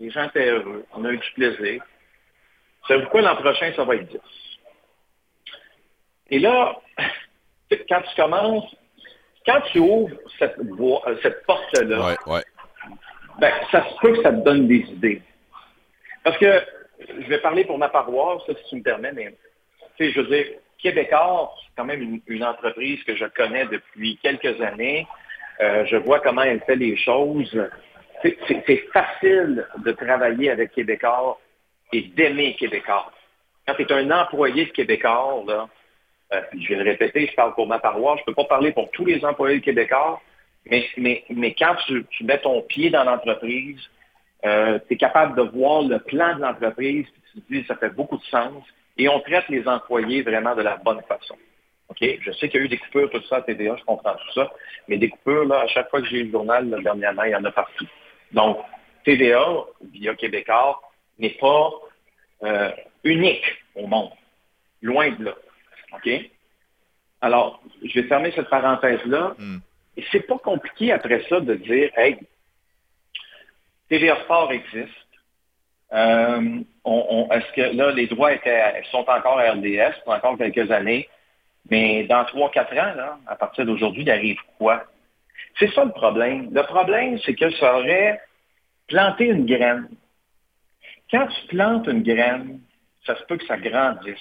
[0.01, 1.83] les gens étaient heureux, on a eu du plaisir.
[2.87, 4.19] Savez-vous quoi, l'an prochain, ça va être 10.
[6.31, 6.77] Et là,
[7.89, 8.77] quand tu commences,
[9.47, 12.43] quand tu ouvres cette, euh, cette porte-là, Ouais, ouais.
[13.39, 15.23] ben, ça se peut que ça te donne des idées.
[16.23, 16.63] Parce que
[17.01, 19.35] je vais parler pour ma paroisse, ça, si tu me permets, mais
[19.97, 20.47] tu sais, je veux dire,
[20.79, 25.07] Québécois, c'est quand même une, une, entreprise que je connais depuis quelques années.
[25.61, 27.59] Euh, je vois comment elle fait les choses.
[28.23, 31.39] C'est facile de travailler avec Québécois
[31.93, 33.13] et d'aimer Québécois.
[33.67, 35.69] Quand tu es un employé de Québécois, là,
[36.33, 38.73] euh, je vais le répéter, je parle pour ma paroisse, je ne peux pas parler
[38.73, 40.21] pour tous les employés de Québécois,
[40.67, 43.81] mais, mais, mais quand tu, mets ton pied dans l'entreprise,
[44.45, 47.95] euh, tu es capable de voir le plan de l'entreprise, tu te dis ça fait
[47.95, 48.63] beaucoup de sens,
[48.99, 51.37] et on traite les employés vraiment de la bonne façon.
[52.01, 54.33] Je sais qu'il y a eu des coupures, tout ça à TDA, je comprends tout
[54.35, 54.53] ça,
[54.87, 57.35] mais des coupures, là, à chaque fois que j'ai eu le journal, dernièrement, il y
[57.35, 57.87] en a partout.
[58.33, 58.59] Donc,
[59.05, 59.45] TVA,
[59.93, 60.81] via Québécois,
[61.19, 61.71] n'est pas
[62.45, 62.71] euh,
[63.05, 64.11] unique au monde.
[64.83, 65.35] Loin de là.
[65.95, 66.09] OK?
[67.21, 69.35] Alors, je vais fermer cette parenthèse-là.
[69.39, 69.59] Hmm.
[69.97, 72.19] Et c'est pas compliqué après ça de dire, hey,
[73.89, 74.93] TVA Sport existe.
[75.93, 80.37] Euh, on, on, Est-ce que là, les droits étaient, sont encore à RDS pour encore
[80.37, 81.09] quelques années,
[81.71, 84.85] mais dans trois, quatre ans, là, à partir d'aujourd'hui, il arrive quoi?
[85.59, 86.51] C'est ça le problème.
[86.53, 88.21] Le problème, c'est que ça aurait
[88.87, 89.89] planté une graine.
[91.11, 92.61] Quand tu plantes une graine,
[93.05, 94.19] ça se peut que ça grandisse.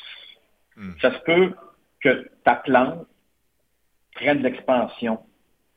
[0.75, 0.93] Hmm.
[1.01, 1.53] Ça se peut
[2.01, 3.07] que ta plante
[4.15, 5.19] prenne de l'expansion.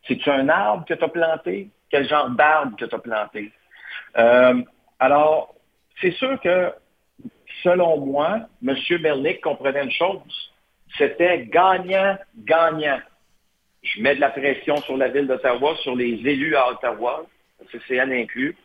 [0.07, 1.71] C'est-tu un arbre que tu as planté?
[1.91, 3.53] Quel genre d'arbre que tu as planté?
[4.17, 4.63] Euh,
[4.99, 5.55] alors,
[6.01, 6.73] c'est sûr que,
[7.63, 8.77] selon moi, M.
[9.01, 10.53] Melnick comprenait une chose.
[10.97, 13.01] C'était gagnant-gagnant.
[13.83, 17.27] Je mets de la pression sur la ville d'Ottawa, sur les élus à Ottawa,
[17.71, 18.57] CCN inclus.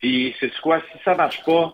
[0.00, 0.80] Puis, c'est quoi?
[0.92, 1.72] Si ça ne marche pas,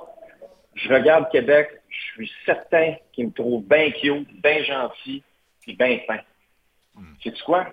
[0.74, 5.22] je regarde Québec, je suis certain qu'ils me trouvent bien cute, bien gentil,
[5.60, 6.18] puis bien fin.
[7.22, 7.66] C'est quoi?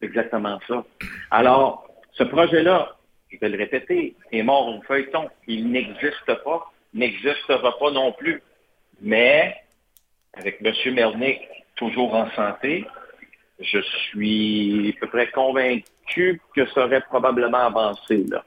[0.00, 0.84] C'est exactement ça.
[1.30, 2.96] Alors, ce projet-là,
[3.30, 5.28] je vais le répéter, est mort au feuilleton.
[5.46, 8.42] Il n'existe pas, n'existera pas non plus.
[9.00, 9.56] Mais,
[10.34, 10.94] avec M.
[10.94, 11.40] Mernick
[11.76, 12.84] toujours en santé,
[13.60, 18.24] je suis à peu près convaincu que ça aurait probablement avancé.
[18.30, 18.44] Là.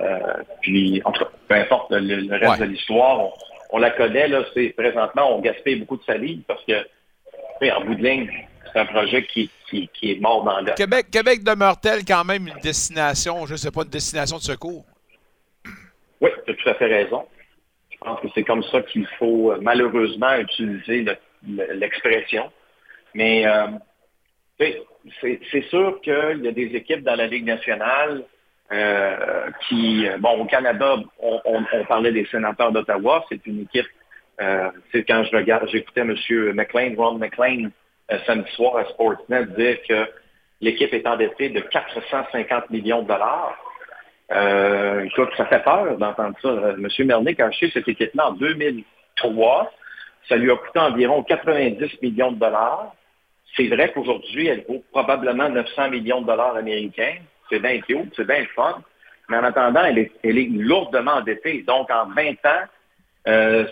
[0.00, 2.66] Euh, puis, en tout cas, peu importe le, le reste Ouais.
[2.66, 3.32] de l'histoire, on,
[3.72, 6.72] on la connaît, là, c'est présentement, on gaspille beaucoup de salive parce que,
[7.70, 8.30] en bout de ligne,
[8.72, 10.74] c'est un projet qui, qui, qui est mort dans l'œuf.
[10.76, 14.84] Québec, Québec demeure-t-elle quand même une destination, je ne sais pas, une destination de secours?
[16.20, 17.26] Oui, tu as tout à fait raison.
[17.90, 22.50] Je pense que c'est comme ça qu'il faut euh, malheureusement utiliser le- le- l'expression.
[23.14, 23.66] Mais euh,
[25.20, 28.24] c'est c'est sûr qu'il y a des équipes dans la Ligue nationale
[28.72, 33.88] euh, qui, euh, bon, au Canada, on, parlait des sénateurs d'Ottawa, c'est une équipe,
[34.40, 36.14] euh, tu sais, quand je regarde, j'écoutais M.
[36.54, 37.70] McLean, Ron McLean,
[38.12, 40.06] euh, samedi soir à Sportsnet dire que
[40.60, 43.56] l'équipe est endettée de 450 millions de dollars.
[44.32, 46.48] Euh, écoute, ça fait peur d'entendre ça.
[46.48, 47.06] Euh, M.
[47.06, 49.72] Mernick a acheté cette équipe-là en 2003.
[50.28, 52.94] Ça lui a coûté environ 90 millions de dollars.
[53.56, 57.16] C'est vrai qu'aujourd'hui, elle vaut probablement 900 millions de dollars américains.
[57.48, 58.82] C'est bien cute, c'est bien fun.
[59.28, 61.62] Mais en attendant, elle est, lourdement endettée.
[61.62, 62.64] Donc, en 20 ans,
[63.28, 63.66] euh,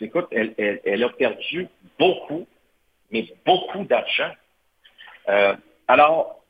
[0.00, 0.54] écoute, elle,
[0.84, 1.66] elle- a perdu
[1.98, 2.46] beaucoup,
[3.10, 4.30] mais beaucoup d'argent.
[5.28, 5.54] Euh,
[5.88, 6.42] alors,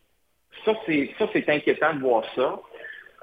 [0.65, 2.61] ça, c'est inquiétant de voir ça.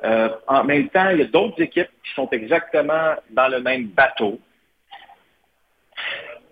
[0.03, 3.88] Euh, en même temps, il y a d'autres équipes qui sont exactement dans le même
[3.88, 4.39] bateau.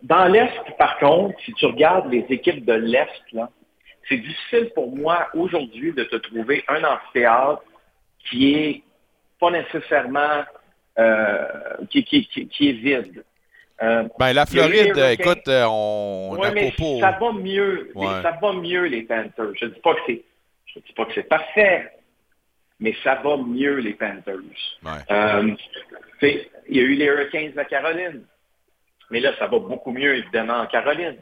[0.08, 3.10] Dans l'Est, par contre, si tu regardes les équipes de l'Est,
[4.08, 7.62] c'est difficile pour moi aujourd'hui de te trouver un amphithéâtre
[8.30, 8.84] qui est
[9.40, 10.44] pas nécessairement
[10.98, 11.46] euh,
[11.92, 13.24] qui, qui- qui- qui est vide.
[13.84, 17.92] Euh, Ben, la les Floride, écoute, euh, on, Ouais, mais ça va mieux.
[17.94, 18.22] Ouais.
[18.24, 19.52] Ça va mieux, les Panthers.
[19.60, 20.24] Je ne dis pas que c'est,
[20.66, 21.92] je dis pas que c'est parfait,
[22.80, 24.40] mais ça va mieux, les Panthers.
[24.84, 24.90] Ouais.
[26.70, 28.24] Il y a eu les Hurricanes de la Caroline.
[29.10, 31.18] Mais là, ça va beaucoup mieux, évidemment, en Caroline.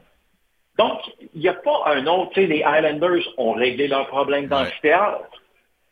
[0.77, 0.99] Donc,
[1.33, 2.33] il n'y a pas un autre.
[2.33, 5.41] Tu sais, les Islanders ont réglé leurs problèmes d'amphithéâtre.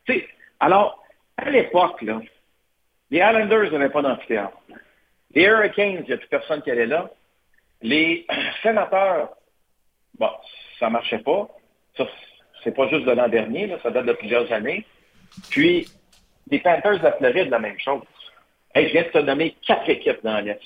[0.06, 0.28] Tu sais,
[0.60, 1.04] alors,
[1.38, 2.20] à l'époque, là,
[3.10, 4.58] les Islanders n'avaient pas d'amphithéâtre.
[5.34, 7.10] Les Hurricanes, il n'y a plus personne qui allait là.
[7.82, 8.26] Les
[8.64, 9.30] sénateurs,
[10.18, 10.30] bon,
[10.80, 11.48] ça ne marchait pas.
[11.98, 12.08] Ça,
[12.64, 14.86] c'est pas juste de l'an dernier, là, ça date de plusieurs années.
[15.50, 15.88] Puis,
[16.50, 18.02] les Panthers de la Floride, la même chose.
[18.76, 20.62] Hey, je viens de te nommer quatre équipes dans l'Est.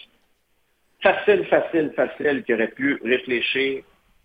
[1.02, 3.84] Facile, facile, facile qui aurait pu réfléchir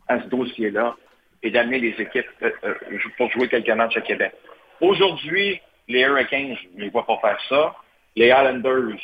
[0.08, 0.96] à ce dossier-là
[1.42, 2.74] et d'amener les équipes euh, euh,
[3.16, 4.32] pour jouer quelques matchs à Québec.
[4.80, 7.76] Aujourd'hui, les Hurricanes, je ne les vois pas faire ça.
[8.16, 8.98] Les Islanders,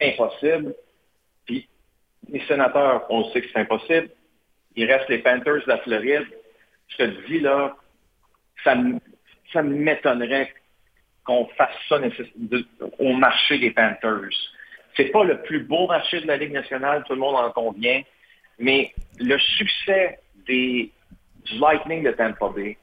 [0.00, 0.74] impossible.
[1.46, 1.68] Puis
[2.28, 4.10] les sénateurs, on sait que c'est impossible.
[4.74, 6.26] Il reste les Panthers de la Floride.
[6.88, 7.76] Je te dis là,
[8.64, 8.76] ça,
[9.52, 10.52] ça m'étonnerait
[11.24, 12.00] qu'on fasse ça
[12.98, 14.30] au marché des Panthers.
[14.96, 18.02] C'est pas le plus beau marché de la Ligue nationale, tout le monde en convient,
[18.58, 20.90] mais le succès des,
[21.44, 22.76] du Lightning de Tampa Bay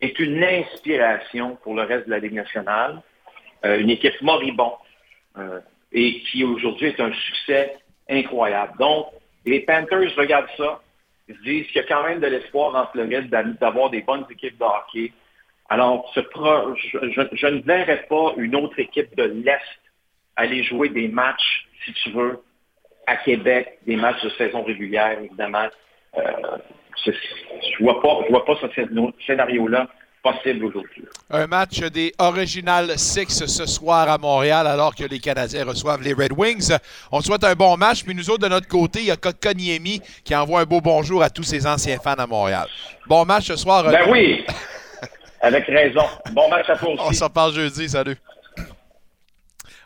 [0.00, 3.02] est une inspiration pour le reste de la Ligue nationale,
[3.64, 4.72] euh, une équipe moribonde
[5.36, 5.60] euh,
[5.92, 7.76] et qui aujourd'hui est un succès
[8.08, 8.72] incroyable.
[8.78, 9.06] Donc,
[9.44, 10.80] les Panthers regardent ça,
[11.28, 13.28] ils se disent qu'il y a quand même de l'espoir en Floride
[13.60, 15.12] d'avoir des bonnes équipes de hockey.
[15.68, 19.80] Alors, je, je, ne verrais pas une autre équipe de l'Est
[20.38, 22.40] aller jouer des matchs, si tu veux,
[23.06, 25.66] à Québec, des matchs de saison régulière, évidemment.
[26.16, 26.22] Euh,
[27.04, 28.66] je ne vois pas, je vois pas ce
[29.26, 29.88] scénario-là
[30.22, 31.04] possible aujourd'hui.
[31.30, 36.12] Un match des Original Six ce soir à Montréal alors que les Canadiens reçoivent les
[36.12, 36.72] Red Wings.
[37.12, 40.00] On souhaite un bon match, puis nous autres de notre côté, il y a Kotkaniemi
[40.24, 42.66] qui envoie un beau bonjour à tous ses anciens fans à Montréal.
[43.06, 43.84] Bon match ce soir.
[43.84, 44.44] Ben oui,
[45.40, 46.04] avec raison.
[46.32, 47.00] Bon match à aussi.
[47.00, 48.16] On s'en parle jeudi, salut.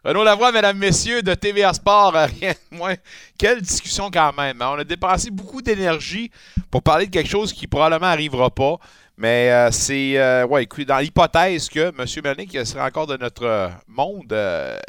[0.05, 2.97] Renaud Lavoie, mesdames, messieurs, de TVA Sport, euh, rien de moins.
[3.39, 4.61] Quelle discussion quand même.
[4.61, 4.73] Hein.
[4.75, 6.29] On a dépensé beaucoup d'énergie
[6.73, 8.79] pour parler de quelque chose qui probablement n'arrivera pas.
[9.17, 12.05] Mais euh, c'est, euh, ouais, dans l'hypothèse que M.
[12.25, 14.33] Melnick serait encore de notre monde,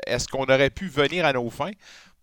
[0.08, 1.74] est-ce qu'on aurait pu venir à nos fins?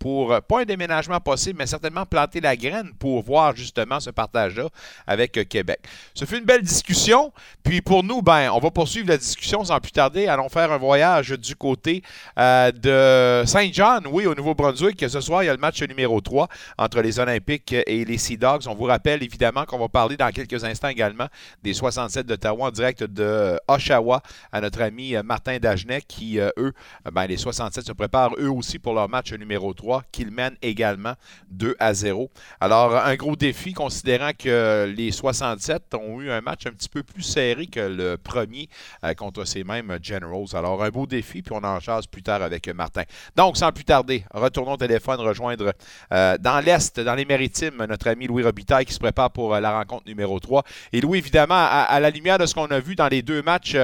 [0.00, 4.10] Pour, euh, pas un déménagement possible, mais certainement planter la graine pour voir justement ce
[4.10, 4.66] partage-là
[5.06, 5.78] avec euh, Québec.
[6.14, 7.32] Ce fut une belle discussion.
[7.62, 10.26] Puis pour nous, ben, on va poursuivre la discussion sans plus tarder.
[10.26, 12.02] Allons faire un voyage du côté
[12.38, 15.04] euh, de Saint-Jean, oui, au Nouveau-Brunswick.
[15.06, 18.38] Ce soir, il y a le match numéro 3 entre les Olympiques et les Sea
[18.38, 18.62] Dogs.
[18.66, 21.26] On vous rappelle évidemment qu'on va parler dans quelques instants également
[21.62, 26.72] des 67 d'Ottawa en direct de Oshawa à notre ami Martin Dagenet qui, eux,
[27.12, 31.14] ben, les 67 se préparent eux aussi pour leur match numéro 3 qu'il mène également
[31.50, 32.30] 2 à 0.
[32.60, 37.02] Alors, un gros défi, considérant que les 67 ont eu un match un petit peu
[37.02, 38.68] plus serré que le premier
[39.04, 40.54] euh, contre ces mêmes Generals.
[40.54, 43.02] Alors, un beau défi, puis on en chasse plus tard avec Martin.
[43.36, 45.72] Donc, sans plus tarder, retournons au téléphone rejoindre
[46.12, 49.60] euh, dans l'Est, dans les Maritimes, notre ami Louis Robitaille qui se prépare pour euh,
[49.60, 50.62] la rencontre numéro 3.
[50.92, 53.76] Et Louis, évidemment, à, la lumière de ce qu'on a vu dans les deux matchs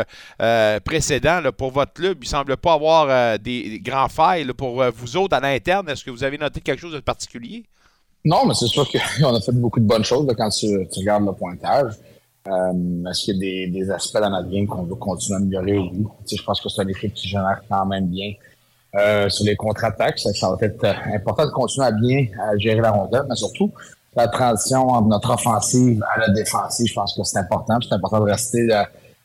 [0.85, 5.37] précédents pour votre club, il ne semble pas avoir des, grands failles pour vous autres
[5.37, 5.95] à l'interne.
[5.97, 7.65] Est-ce que vous avez noté quelque chose de particulier?
[8.23, 11.33] Non, mais c'est sûr qu'on a fait beaucoup de bonnes choses quand tu, regardes le
[11.33, 11.93] pointage.
[12.47, 15.79] Euh, est-ce qu'il y a des, aspects dans notre game qu'on veut continuer à améliorer?
[15.79, 16.07] Oui.
[16.31, 18.35] je pense que c'est une équipe qui génère quand même bien.
[18.95, 22.27] Euh, sur les contre-attaques, ça, va être euh, important de continuer à bien
[22.59, 23.73] gérer la rondelle, mais surtout
[24.15, 27.79] la transition entre notre offensive à la défensive, je pense que c'est important.
[27.81, 28.69] C'est important de rester,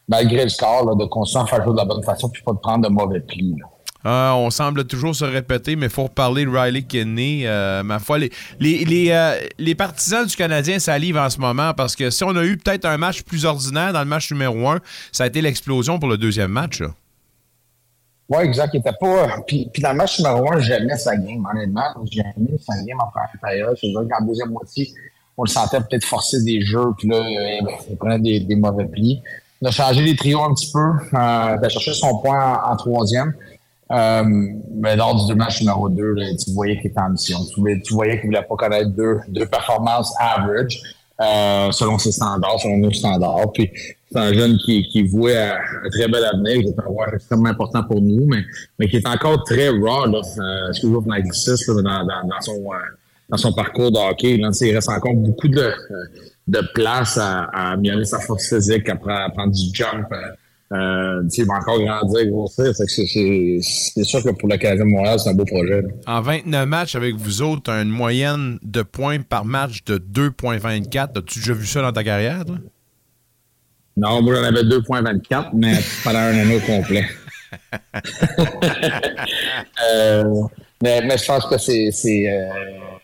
[0.08, 2.60] malgré le score, de continuer à faire jouer de la bonne façon puis pas de
[2.60, 3.58] prendre de mauvais plis.
[4.04, 7.44] Ah, on semble toujours se répéter, mais il faut reparler de Riley Kenney.
[7.46, 11.96] Euh, ma foi, les, les, euh, les, partisans du Canadien salivent en ce moment parce
[11.96, 14.80] que si on a eu peut-être un match plus ordinaire dans le match numéro un,
[15.12, 16.82] ça a été l'explosion pour le deuxième match.
[18.30, 18.74] Oui, exact.
[18.74, 19.28] Il était pas.
[19.46, 21.94] Puis, puis, dans le match numéro un, j'aimais sa game, honnêtement.
[22.10, 23.78] J'aimais sa game en première période.
[23.80, 24.90] C'est vrai qu'en deuxième moitié,
[25.38, 29.22] on le sentait peut-être forcer des jeux, puis là, euh, il prenait des, mauvais plis.
[29.62, 30.80] Il a changé les trios un petit peu.
[30.80, 33.34] Euh, il a cherché son point en troisième.
[33.92, 34.24] Euh,
[34.74, 37.40] mais lors du match numéro 2, tu voyais qu'il était en mission.
[37.54, 40.82] Tu, voyais qu'il voulait pas connaître deux, deux performances average
[41.20, 43.52] euh, selon ses standards, selon nos standards.
[43.54, 43.70] Puis
[44.12, 47.50] c'est un jeune qui, qui vouait un, très bel avenir, qui est un joueur extrêmement
[47.50, 48.44] important pour nous, mais,
[48.80, 52.54] mais qui est encore très raw, là, euh, excusez-moi pour l'anglicisme, dans, dans, dans, son,
[52.54, 52.78] euh,
[53.30, 54.38] dans son parcours de hockey.
[54.38, 55.72] Là, il reste encore beaucoup de,
[56.48, 60.08] de place à, à améliorer sa force physique, à prendre, du jump,
[60.72, 62.74] euh, il va encore grandir, grossir.
[62.74, 62.86] C'est
[64.04, 65.84] sûr que pour le Canadien de Montréal, c'est un beau projet.
[66.08, 69.98] En 29 matchs avec vous autres, tu as une moyenne de points par match de
[69.98, 71.18] 2,24.
[71.18, 72.56] As-tu déjà vu ça dans ta carrière, toi?
[73.98, 77.06] Non, moi j'en avais 2,24, mais pendant un anneau complet.
[79.94, 80.24] euh,
[80.82, 81.92] mais, mais, je pense que c'est.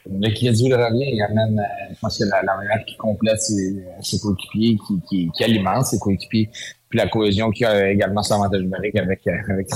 [0.09, 1.09] Euh, le crédit le revient.
[1.13, 4.77] Il amène, euh, je pense que la, la qui complète ses, coéquipiers,
[5.09, 6.49] qui, alimente ses coéquipiers
[6.89, 9.67] puis la cohésion qui a également son avantage numérique avec, euh, avec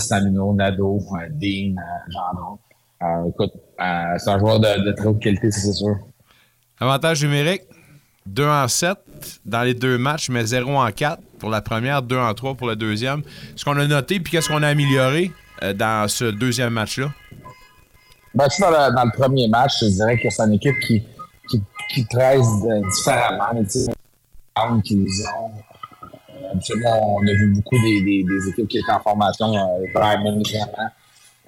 [0.56, 2.60] Nado, euh, Dean, euh, Gendron.
[3.04, 5.96] Euh, écoute, c'est un joueur de, très haute qualité, c'est sûr.
[6.80, 7.64] Avantage numérique,
[8.28, 8.98] 2 en 7
[9.46, 12.68] dans les deux matchs, mais 0 en 4 pour la première, 2 en 3 pour
[12.68, 13.24] la deuxième.
[13.56, 15.32] Ce qu'on a noté, puis qu'est-ce qu'on a amélioré
[15.76, 17.12] dans ce deuxième match-là?
[18.34, 21.04] Ben, dans, le, dans le premier match, je dirais que c'est une équipe qui,
[21.50, 23.64] qui, qui différemment.
[24.84, 25.52] Qui ont
[26.54, 30.38] Absolument, on a vu beaucoup des, des, des équipes qui étaient en formation, euh, vraiment,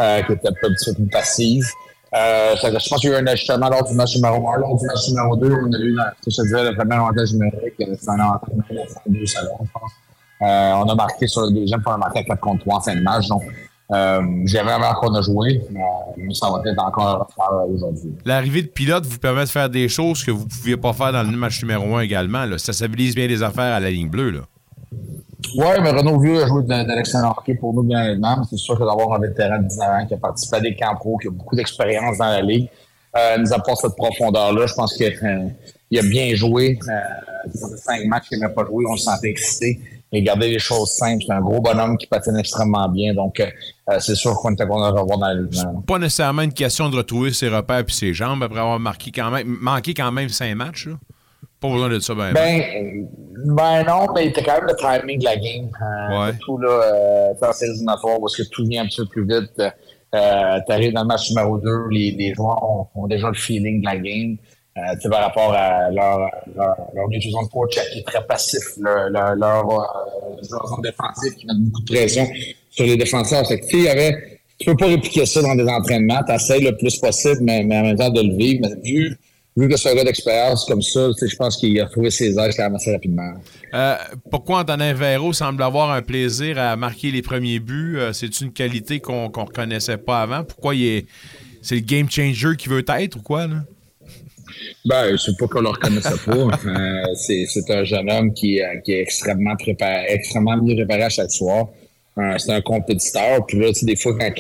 [0.02, 1.66] euh, qui étaient un peu plus passives.
[2.14, 4.58] Euh, je pense qu'il y a eu un ajustement lors du match numéro 1.
[4.60, 7.74] Lors du match numéro 2, on a eu, je te dirais, le premier avantage numérique,
[7.82, 9.92] euh, c'est un avantage numérique de 2 secondes, je pense.
[10.42, 12.76] Euh, on a marqué sur le deuxième, puis on a marqué à 4 contre 3
[12.76, 13.28] en fin de match.
[13.28, 13.42] Donc,
[13.94, 15.62] Euh, J'aimais avant qu'on a joué,
[16.18, 18.12] mais ça va être encore à refaire aujourd'hui.
[18.26, 21.12] L'arrivée de pilote vous permet de faire des choses que vous ne pouviez pas faire
[21.12, 22.46] dans le match numéro un également.
[22.46, 22.58] Là.
[22.58, 24.32] Ça stabilise bien les affaires à la ligne bleue.
[24.32, 24.42] Là.
[25.56, 28.44] Oui, mais Renaud Vieux a joué de, de l'excellent hockey pour nous, bien évidemment.
[28.50, 30.96] C'est sûr que d'avoir un vétéran de 19 ans qui a participé à des camps
[30.96, 32.70] pro, qui a beaucoup d'expérience dans la ligue,
[33.16, 34.66] euh, nous apporte cette profondeur-là.
[34.66, 36.80] Je pense qu'il euh, a bien joué.
[36.88, 39.80] Euh, cinq matchs qu'il n'a pas joué, on se sentait excité.
[40.14, 41.24] Et garder les choses simples.
[41.26, 43.14] C'est un gros bonhomme qui patine extrêmement bien.
[43.14, 43.48] Donc, euh,
[44.00, 45.54] c'est sûr qu'on était content de revoir dans la ligue.
[45.88, 49.32] Pas nécessairement une question de retrouver ses repères puis ses jambes après avoir marqué quand
[49.32, 50.88] même, manqué quand même cinq matchs.
[50.88, 50.96] Là.
[51.64, 52.34] Pas besoin de ça, ben.
[52.34, 53.08] Ben,
[53.46, 55.70] ben non, mais était quand même le timing de la game.
[55.82, 56.34] Euh, ouais.
[56.42, 59.26] Tout là, euh, dans ces éliminatoires, où est-ce que tout vient un petit peu plus
[59.26, 59.60] vite.
[59.60, 63.80] Euh, T'arrives dans le match numéro 2, les, les joueurs ont, ont, déjà le feeling
[63.80, 64.36] de la game.
[64.76, 69.36] Euh, par rapport à leur, leur, leur de coach qui est très passif, leur, leur,
[69.36, 72.28] leur euh, défensif qui met beaucoup de pression
[72.72, 73.46] sur les défenseurs.
[73.46, 76.22] C'est que, tu avait, tu peux pas répliquer ça dans des entraînements.
[76.26, 78.62] Tu le plus possible, mais, mais en même temps de le vivre.
[78.64, 79.16] Mais vu
[79.56, 82.52] vu que c'est un gars d'expérience comme ça, je pense qu'il a trouvé ses ailes
[82.58, 83.34] assez rapidement.
[83.74, 83.96] Euh,
[84.32, 87.98] pourquoi Antonin Véro semble avoir un plaisir à marquer les premiers buts?
[87.98, 90.44] Euh, c'est une qualité qu'on ne reconnaissait pas avant?
[90.44, 91.06] Pourquoi il est.
[91.62, 93.48] C'est le game changer qui veut être ou quoi?
[93.48, 93.64] Là?
[94.86, 96.32] Ben, c'est pas qu'on le reconnaissait pas.
[96.36, 101.32] euh, c'est, un jeune homme qui, qui est extrêmement préparé, extrêmement mieux préparé à chaque
[101.32, 101.68] soir.
[102.18, 103.46] Euh, c'est un compétiteur.
[103.46, 104.32] Puis là, tu sais, des fois, quand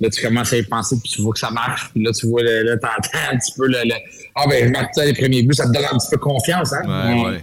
[0.00, 1.90] Là, tu commences à y penser, puis tu vois que ça marche.
[1.92, 3.94] Puis là, tu vois, là, t'entends un petit peu le, le
[4.34, 6.82] Ah, ben, je les premiers buts, ça te donne un petit peu confiance, hein?
[6.86, 7.38] Ouais, ouais.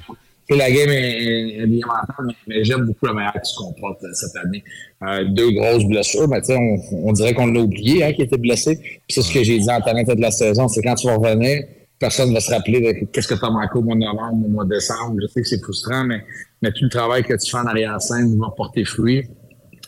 [0.48, 4.04] Puis la game est, est bien mentale, mais, j'aime beaucoup la manière qui se comporte
[4.04, 4.64] euh, cette année.
[5.04, 8.26] Euh, deux grosses blessures, mais tu sais, on, on, dirait qu'on l'a oublié, hein, qu'il
[8.26, 8.78] était blessé.
[8.78, 11.18] Puis c'est ce que j'ai dit en talent de la saison, c'est quand tu vas
[11.18, 11.64] revenir,
[12.00, 14.46] personne ne va se rappeler de qu'est-ce que tu as manqué au mois de novembre,
[14.46, 15.18] au mois de décembre.
[15.22, 16.24] Je sais que c'est frustrant, mais,
[16.62, 19.24] mais tout le travail que tu fais en arrière-scène va porter fruit.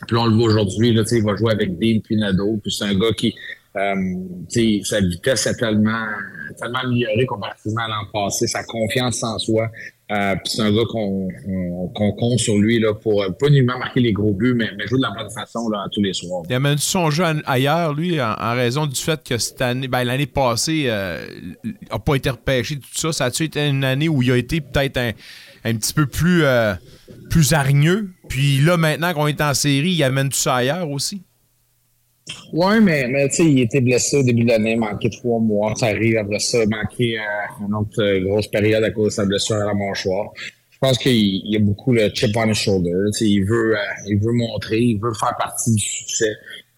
[0.06, 2.58] Puis on le voit aujourd'hui, là, il va jouer avec Dean Pinado.
[2.62, 3.34] Puis c'est un gars qui,
[3.76, 6.06] euh, sa vitesse est tellement,
[6.58, 9.68] tellement améliorée comparativement à l'an passé, sa confiance en soi.
[10.10, 14.32] Euh, c'est un gars qu'on compte sur lui là, pour pas uniquement marquer les gros
[14.32, 16.42] buts, mais, jouer de la bonne façon là, tous les soirs.
[16.48, 20.26] Il amène son jeu ailleurs, lui, en, raison du fait que cette année, ben, l'année
[20.26, 21.24] passée, euh,
[21.64, 23.12] n'a pas été repêché, tout ça.
[23.12, 25.12] Ça a-tu été une année où il a été peut-être un,
[25.64, 26.74] un petit peu plus, euh,
[27.30, 28.10] plus hargneux?
[28.28, 31.22] Puis là, maintenant qu'on est en série, il amène tout ça ailleurs aussi?
[32.52, 35.74] Oui, mais, mais tu sais, il était blessé au début de l'année, manqué trois mois.
[35.76, 39.26] Ça arrive après ça, manqué euh, une autre euh, grosse période à cause de sa
[39.26, 40.30] blessure à la mâchoire.
[40.70, 42.90] Je pense qu'il y a beaucoup le chip on his shoulder.
[43.20, 46.32] Il veut, euh, il veut montrer, il veut faire partie du succès.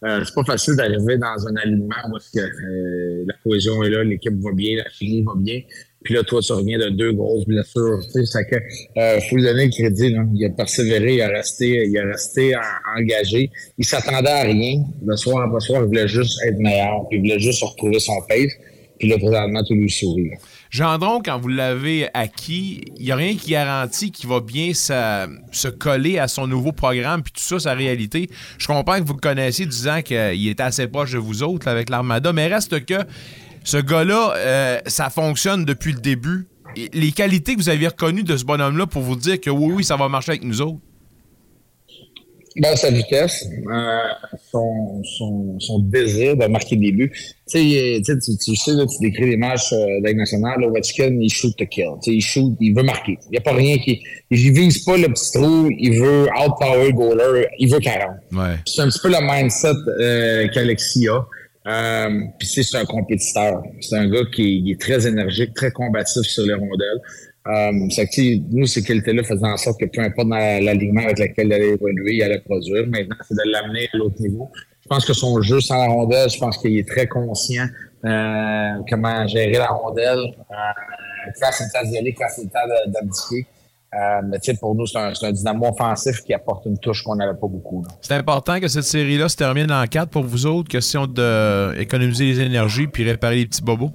[0.05, 4.51] C'est pas facile d'arriver dans un alignement où que la cohésion est là, l'équipe va
[4.53, 5.61] bien, la chimie va bien.
[6.05, 7.99] Puis là, toi, tu reviens de deux grosses blessures.
[8.13, 8.57] Tu sais, que
[8.99, 10.11] euh, faut lui donner le crédit.
[10.11, 10.25] Là.
[10.35, 13.51] Il a persévéré, il a resté, il a resté en, engagé.
[13.79, 14.83] Il s'attendait à rien.
[15.05, 17.07] Le soir après soir, il voulait juste être meilleur.
[17.11, 18.53] Il voulait juste retrouver son pace.
[18.99, 20.31] Puis là, présentement, tout lui sourit.
[20.31, 20.37] Là.
[20.73, 25.69] Gendron, quand vous l'avez acquis, il n'y a rien qui garantit qu'il va bien se
[25.69, 28.31] coller à son nouveau programme, puis tout ça, sa réalité.
[28.57, 31.73] Je comprends que vous le connaissiez disant qu'il était assez proche de vous autres là,
[31.73, 32.95] avec l'Armada, mais reste que
[33.65, 36.47] ce gars-là, euh, ça fonctionne depuis le début.
[36.77, 39.73] Et les qualités que vous aviez reconnues de ce bonhomme-là pour vous dire que oui,
[39.77, 40.79] oui, ça va marcher avec nous autres?
[42.57, 43.99] Ben, sa vitesse, euh,
[44.51, 47.11] son, son, son, désir de marquer des buts.
[47.49, 51.17] Tu sais, tu, tu sais, là, tu décris les matchs euh, de la nationale, Ovechkin,
[51.19, 51.95] il shoot to kill.
[52.07, 53.19] il shoot, il veut marquer.
[53.27, 54.03] Il n'y a pas rien qui...
[54.31, 58.09] Il vise pas le petit trou, il veut outpower goaler, il veut 40.
[58.33, 58.57] Ouais.
[58.67, 59.69] C'est un petit peu le mindset
[60.01, 61.25] euh, qu'Alexis a.
[61.67, 63.63] Euh, puis c'est un compétiteur.
[63.81, 67.01] C'est un gars qui, est très énergique, très combatif sur les rondelles.
[67.47, 71.47] Euh, c'est que, nous, ces qualités-là faisaient en sorte que peu importe l'alignement avec lequel
[71.47, 72.87] il allait évoluer, il allait produire.
[72.87, 74.51] Maintenant, c'est de l'amener à l'autre niveau.
[74.83, 77.67] Je pense que son jeu sans la rondelle, je pense qu'il est très conscient
[78.05, 80.19] euh, comment gérer la rondelle.
[80.19, 83.47] Euh, quand c'est le temps d'y aller, quand c'est le temps d'abdiquer.
[83.95, 87.39] Euh, mais pour nous, c'est un, un, dynamo offensif qui apporte une touche qu'on n'avait
[87.39, 87.85] pas beaucoup.
[88.01, 90.69] C'est important que cette série-là se termine en 4 pour vous autres.
[90.69, 93.91] Question d'économiser les énergies puis réparer les petits bobos.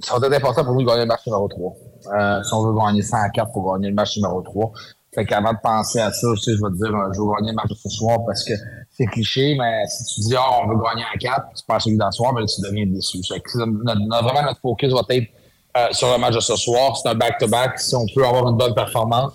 [0.00, 1.72] Ça va être important pour nous de gagner le match numéro 3.
[2.14, 4.72] Euh, si on veut gagner 100 à 4 pour gagner le match numéro 3.
[5.14, 7.50] Fait qu'avant de penser à ça, tu sais, je vais te dire, je veux gagner
[7.50, 8.54] le match ce soir parce que
[8.90, 11.98] c'est cliché, mais si tu dis, oh, on veut gagner en 4, tu penses celui
[11.98, 13.18] d'en soir, ben, tu deviens déçu.
[13.22, 15.28] Fait que notre, notre, vraiment, notre focus va être
[15.76, 16.96] euh, sur le match de ce soir.
[16.96, 17.78] C'est un back-to-back.
[17.78, 19.32] Si on peut avoir une bonne performance,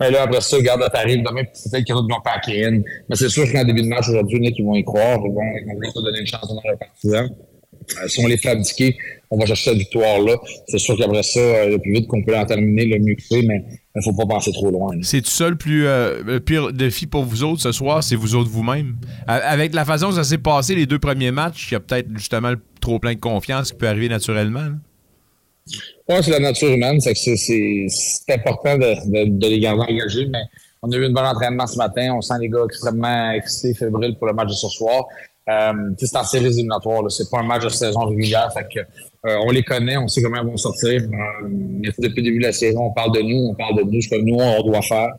[0.00, 2.66] mais là, après ça, garde, t'arrives demain, peut-être qu'il y en a qui vont packer
[2.66, 2.82] in.
[3.08, 5.18] Mais c'est sûr qu'en début de match aujourd'hui, il y qui vont y croire.
[5.24, 7.28] Ils vont, ils vont donner une chance à nos partisans.
[8.06, 8.96] si on les abdiquer,
[9.30, 10.36] on va chercher cette victoire-là.
[10.68, 13.22] C'est sûr qu'après ça, euh, le plus vite qu'on peut en terminer, le mieux que
[13.28, 14.94] c'est, mais il ne faut pas penser trop loin.
[15.02, 18.14] C'est tout ça le, plus, euh, le pire défi pour vous autres ce soir, c'est
[18.14, 18.96] vous autres vous-même.
[19.26, 22.08] Avec la façon dont ça s'est passé les deux premiers matchs, il y a peut-être
[22.14, 24.68] justement trop plein de confiance qui peut arriver naturellement.
[26.08, 27.00] Oui, c'est la nature humaine.
[27.00, 27.86] C'est, c'est,
[28.32, 30.42] important de, les garder engagés, mais
[30.82, 32.14] on a eu un bon entraînement ce matin.
[32.14, 35.04] On sent les gars extrêmement excités, fébriles pour le match de ce soir.
[35.48, 37.10] Euh, c'est en séries éliminatoires.
[37.10, 38.50] C'est pas un match de saison régulière.
[39.26, 41.02] Euh, on les connaît, on sait comment ils vont sortir.
[41.02, 41.48] Euh,
[41.98, 44.08] depuis le début de la saison, on parle de nous, on parle de nous, ce
[44.08, 45.10] que nous, on doit faire.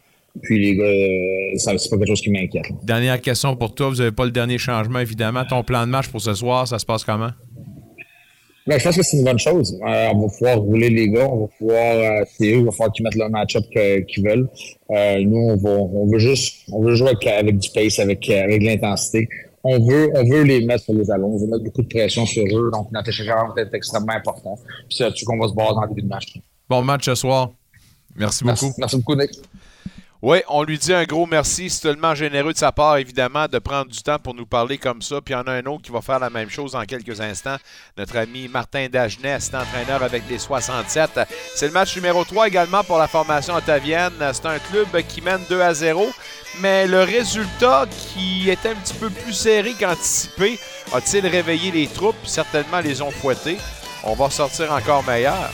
[0.41, 2.65] Puis les gars, euh, c'est pas quelque chose qui m'inquiète.
[2.83, 3.89] Dernière question pour toi.
[3.89, 5.43] Vous n'avez pas le dernier changement, évidemment.
[5.45, 7.31] Ton plan de match pour ce soir, ça se passe comment?
[8.77, 9.79] Je pense que c'est une bonne chose.
[9.81, 12.71] Euh, on va pouvoir rouler les gars, on va pouvoir, euh, c'est eux, il va
[12.71, 14.47] falloir qu'ils mettent le match-up qu'ils veulent.
[14.91, 18.61] Euh, nous, on, va, on veut juste, on veut jouer avec, du pace, avec, avec
[18.61, 19.27] de l'intensité.
[19.63, 22.25] On veut, on veut les mettre sur les allons, on veut mettre beaucoup de pression
[22.25, 24.57] sur eux, donc notre échange va être extrêmement important.
[24.87, 26.39] Puis c'est là-dessus qu'on va se baser dans le début de match.
[26.69, 27.51] Bon match ce soir.
[28.15, 28.65] Merci beaucoup.
[28.65, 29.31] Merci, merci beaucoup, Nick.
[30.21, 31.69] Oui, on lui dit un gros merci.
[31.69, 35.01] C'est tellement généreux de sa part, évidemment, de prendre du temps pour nous parler comme
[35.01, 35.21] ça.
[35.21, 37.21] Puis il y en a un autre qui va faire la même chose en quelques
[37.21, 37.55] instants.
[37.97, 41.21] Notre ami Martin Dagenet, entraîneur avec les 67.
[41.55, 44.11] C'est le match numéro 3 également pour la formation ottavienne.
[44.33, 46.05] C'est un club qui mène 2 à 0.
[46.59, 50.59] Mais le résultat qui est un petit peu plus serré qu'anticipé
[50.91, 52.17] a-t-il réveillé les troupes?
[52.25, 53.57] Certainement les ont fouettés.
[54.03, 55.49] On va sortir encore meilleur.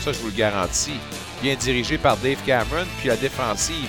[0.00, 0.98] Ça, je vous le garantis
[1.42, 3.88] bien dirigé par Dave Cameron, puis la défensive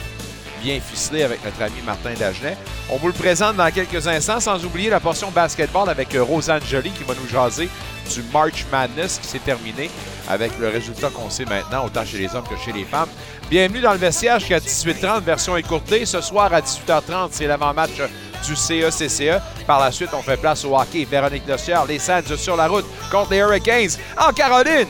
[0.62, 2.56] bien ficelée avec notre ami Martin Dagenet.
[2.90, 6.62] On vous le présente dans quelques instants, sans oublier la portion basketball avec euh, Rosanne
[6.70, 7.70] Jolie qui va nous jaser
[8.14, 9.90] du March Madness qui s'est terminé
[10.30, 13.10] avec le résultat qu'on sait maintenant, autant chez les hommes que chez les femmes.
[13.50, 16.06] Bienvenue dans le vestiaire jusqu'à 18h30, version écourtée.
[16.06, 18.02] Ce soir à 18h30, c'est l'avant-match
[18.46, 19.40] du CECCE.
[19.66, 21.06] Par la suite, on fait place au hockey.
[21.10, 24.88] Véronique Dossier, les Sands sur la route contre les Hurricanes en Caroline.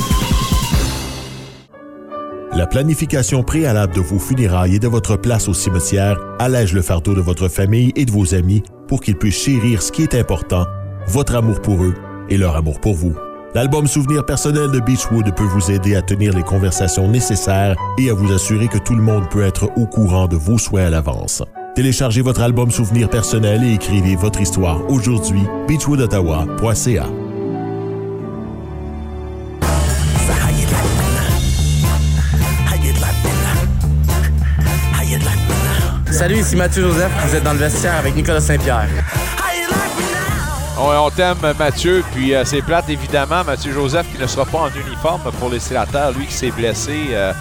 [2.57, 7.13] La planification préalable de vos funérailles et de votre place au cimetière allège le fardeau
[7.13, 10.65] de votre famille et de vos amis pour qu'ils puissent chérir ce qui est important,
[11.07, 11.93] votre amour pour eux
[12.31, 13.15] et leur amour pour vous.
[13.55, 18.15] L'album Souvenir personnel de Beachwood peut vous aider à tenir les conversations nécessaires et à
[18.15, 21.43] vous assurer que tout le monde peut être au courant de vos souhaits à l'avance.
[21.75, 25.43] Téléchargez votre album Souvenir personnel et écrivez votre histoire aujourd'hui.
[25.69, 27.26] beachwoodottawa.ca
[36.17, 37.13] Salut, ici Mathieu Joseph.
[37.27, 38.89] Vous êtes dans le vestiaire avec Nicolas Saint-Pierre.
[40.79, 42.03] On, t'aime, Mathieu.
[42.15, 43.45] Puis euh, c'est plate, évidemment.
[43.45, 46.13] Mathieu Joseph qui ne sera pas en uniforme pour laisser la terre.
[46.13, 47.35] Lui qui s'est blessé euh,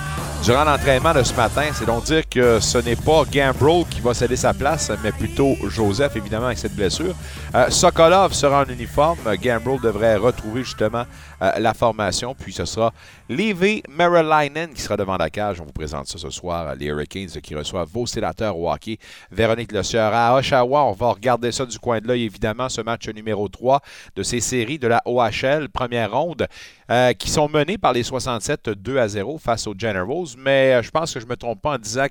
[0.44, 1.64] durant l'entraînement de ce matin.
[1.74, 5.56] C'est donc dire que ce n'est pas Gambrel qui va céder sa place, mais plutôt
[5.70, 7.16] Joseph, évidemment, avec cette blessure.
[7.56, 9.20] Euh, Sokolov sera en uniforme.
[9.42, 11.06] Gambrel devrait retrouver justement
[11.42, 12.36] la formation.
[12.36, 12.94] Puis ce sera
[13.30, 15.60] Levy Merrillainen qui sera devant la cage.
[15.62, 16.76] On vous présente ça ce soir.
[16.76, 18.98] Les Hurricanes qui reçoivent vos sénateurs au hockey.
[19.32, 20.84] Véronique Le à Oshawa.
[20.86, 23.82] On va regarder ça du coin de l'œil, évidemment, ce match numéro 3
[24.16, 26.48] de ces séries de la OHL, première ronde,
[26.92, 30.36] euh, qui sont menées par les 67 2 à 0 face aux Generals.
[30.38, 32.08] Mais euh, je pense que je ne me trompe pas en disant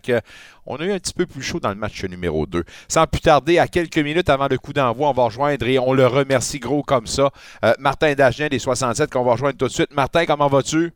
[0.64, 2.64] qu'on a eu un petit peu plus chaud dans le match numéro 2.
[2.88, 5.92] Sans plus tarder, à quelques minutes avant le coup d'envoi, on va rejoindre et on
[5.92, 7.30] le remercie gros comme ça.
[7.64, 9.94] Euh, Martin Dagien des 67 qu'on va rejoindre tout de suite.
[9.94, 10.92] Martin, comment vas-tu?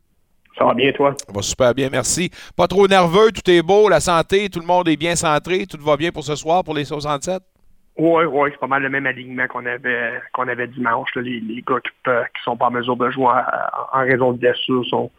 [0.57, 1.15] Ça va bien, toi?
[1.17, 2.29] Ça va super bien, merci.
[2.55, 5.77] Pas trop nerveux, tout est beau, la santé, tout le monde est bien centré, tout
[5.79, 7.41] va bien pour ce soir, pour les 67?
[7.97, 11.13] Oui, oui, c'est pas mal le même alignement qu'on avait qu'on avait dimanche.
[11.15, 15.11] Les, gars qui, ne sont pas en mesure de jouer en, raison de blessures sont,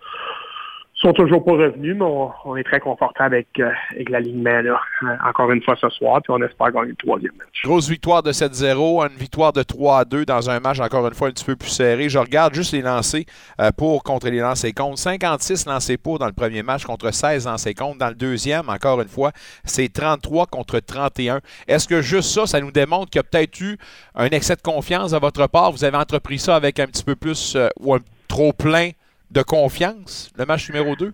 [1.01, 2.05] sont toujours pas revenus, mais
[2.45, 4.81] on, est très confortable avec, euh, avec l'alignement là.
[5.03, 7.63] Euh, encore une fois ce soir, puis on espère gagner le troisième match.
[7.65, 11.31] Grosse victoire de 7-0, une victoire de 3-2 dans un match encore une fois un
[11.31, 12.09] petit peu plus serré.
[12.09, 13.25] Je regarde juste les lancers
[13.61, 14.99] euh, pour contre les lancers contre.
[14.99, 17.99] 56 lancers pour dans le premier match contre 16 lancers contre.
[17.99, 19.33] Dans le deuxième, encore une fois,
[19.65, 21.41] c'est 33 contre 31.
[21.67, 23.79] Est-ce que juste ça, ça nous démontre qu'il y a peut-être eu
[24.15, 25.73] un excès de confiance de votre part?
[25.73, 28.91] Vous avez entrepris ça avec un petit peu plus euh, ou un trop plein
[29.31, 31.13] de confiance, le match numéro 2?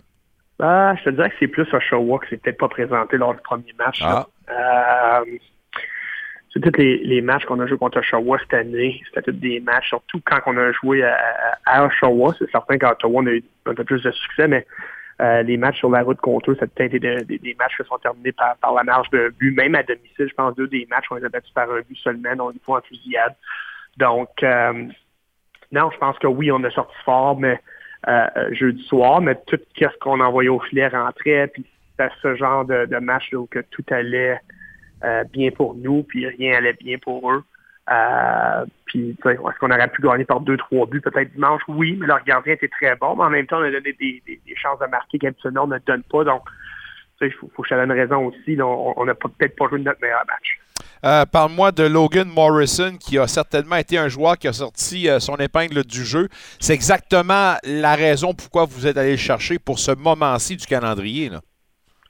[0.61, 3.41] Ah, je te dirais que c'est plus Oshawa qui s'est peut-être pas présenté lors du
[3.43, 4.01] premier match.
[4.01, 4.27] là.
[4.49, 5.25] Euh,
[6.53, 9.61] c'est tous les, les matchs qu'on a joués contre Oshawa cette année, c'était tous des
[9.61, 11.19] matchs, surtout quand on a joué à,
[11.67, 12.35] à Oshawa.
[12.39, 14.67] C'est certain qu'à Ottawa, on a eu un peu plus de succès, mais
[15.21, 17.55] euh, les matchs sur la route contre eux, ça a peut-être été de- des- des
[17.59, 20.27] matchs qui sont terminés par, par la marge de but, même à domicile.
[20.29, 22.61] Je pense deux des matchs, on les a battus par un but seulement, donc une
[22.61, 23.35] fois en fusillade.
[23.99, 24.73] Donc, euh,
[25.73, 27.61] non, je pense que oui, on a sorti fort, mais
[28.53, 32.99] jeudi soir, mais tout ce qu'on envoyait au filet rentrait, puis c'était ce genre de,
[32.99, 34.41] match où tout allait
[35.05, 37.43] euh, bien pour nous, puis rien allait bien pour eux.
[37.91, 41.01] Euh, puis, est-ce qu'on aurait pu gagner par deux, trois buts?
[41.01, 41.63] Peut-être dimanche?
[41.69, 44.41] Oui, mais leur gardien était très bon, mais en même temps, on a donné des,
[44.57, 46.25] chances de marquer qu'habituellement, on ne donne pas.
[46.25, 46.43] Donc,
[47.21, 48.59] il faut, faut que te donne raison aussi.
[48.61, 50.59] on n'a peut-être pas joué notre meilleur match.
[51.05, 55.20] Euh, Parle-moi de Logan Morrison, qui a certainement été un joueur qui a sorti euh,
[55.20, 56.28] son épingle du jeu.
[56.59, 61.28] C'est exactement la raison pourquoi vous êtes allé le chercher pour ce moment-ci du calendrier.
[61.28, 61.40] Là.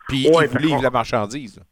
[0.09, 1.59] Puis Ouais, il vous livre la marchandise.
[1.59, 1.65] là.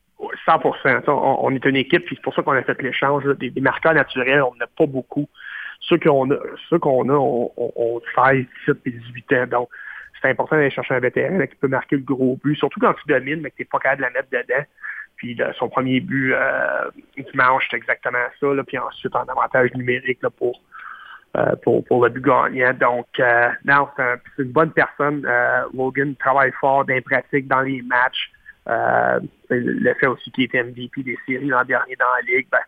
[0.46, 0.60] 100
[1.06, 3.24] on, on est une équipe, puis c'est pour ça qu'on a fait l'échange.
[3.38, 5.26] Des, des marqueurs naturels, on n'a pas beaucoup.
[5.80, 6.36] Ceux qu'on a,
[6.68, 9.46] ceux qu'on a, on, on, on 16, 17 et 18 ans.
[9.46, 9.68] Donc,
[10.20, 12.94] c'est important d'aller chercher un vétéran là, qui peut marquer le gros but, surtout quand
[12.94, 14.64] tu domines, mais que tu n'es pas capable de la mettre dedans.
[15.24, 16.90] Puis son premier but euh,
[17.32, 18.46] dimanche, c'est exactement ça.
[18.66, 22.74] Puis ensuite, en avantage numérique euh, pour, pour le but gagnant.
[22.74, 25.24] Donc, euh, non, c'est un- une bonne personne.
[25.26, 28.30] Euh, Logan travaille fort dans les pratiques, dans les matchs.
[29.48, 32.58] Le fait aussi qu'il était MVP des séries l'an dernier dans la Ligue, ben,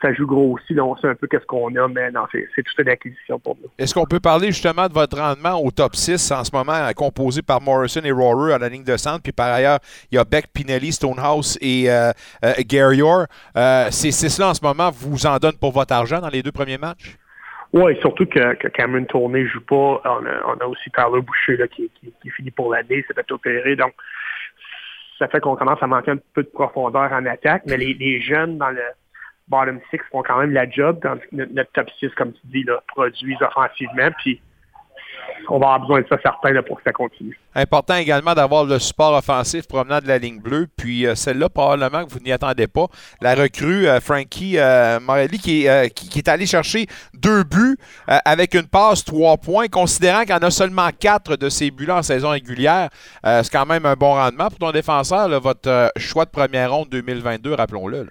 [0.00, 0.74] ça joue gros aussi.
[0.74, 3.38] Là, on sait un peu qu'est-ce qu'on a, mais non, c'est c'est tout une acquisition
[3.38, 3.68] pour nous.
[3.78, 6.92] Est-ce qu'on peut parler justement de votre rendement au top 6 en ce moment, euh,
[6.92, 9.78] composé par Morrison et Rohrer à la ligne de centre, puis par ailleurs,
[10.10, 12.12] il y a Beck, Pinelli, Stonehouse et euh,
[12.44, 13.26] euh, Gary Orr.
[13.56, 16.52] Euh, ces six-là, en ce moment, vous en donnent pour votre argent dans les deux
[16.52, 17.16] premiers matchs?
[17.72, 20.02] Oui, surtout que, que Cameron Tourney joue pas.
[20.04, 23.04] On a, on a aussi Tyler Boucher là, qui, qui, qui est fini pour l'année,
[23.06, 23.76] s'est fait opérer.
[23.76, 23.92] Donc,
[25.18, 28.20] ça fait qu'on commence à manquer un peu de profondeur en attaque, mais les, les
[28.20, 28.82] jeunes dans le
[29.50, 33.42] bottom six font quand même la job, que notre, top 6, comme tu dis, produisent
[33.42, 34.40] offensivement, puis
[35.48, 37.38] on va avoir besoin de ça certain pour que ça continue.
[37.54, 40.66] Important également d'avoir le support offensif provenant de la ligne bleue.
[40.76, 42.86] Puis euh, celle-là, probablement que vous n'y attendez pas.
[43.20, 47.76] La recrue euh, Frankie euh, Morelli qui, est, allé chercher deux buts
[48.06, 52.02] avec une passe, trois points, considérant qu'il en a seulement quatre de ces buts-là en
[52.02, 52.88] saison régulière.
[53.24, 57.54] C'est quand même un bon rendement pour ton défenseur, votre choix de première ronde 2022,
[57.54, 58.06] rappelons-le.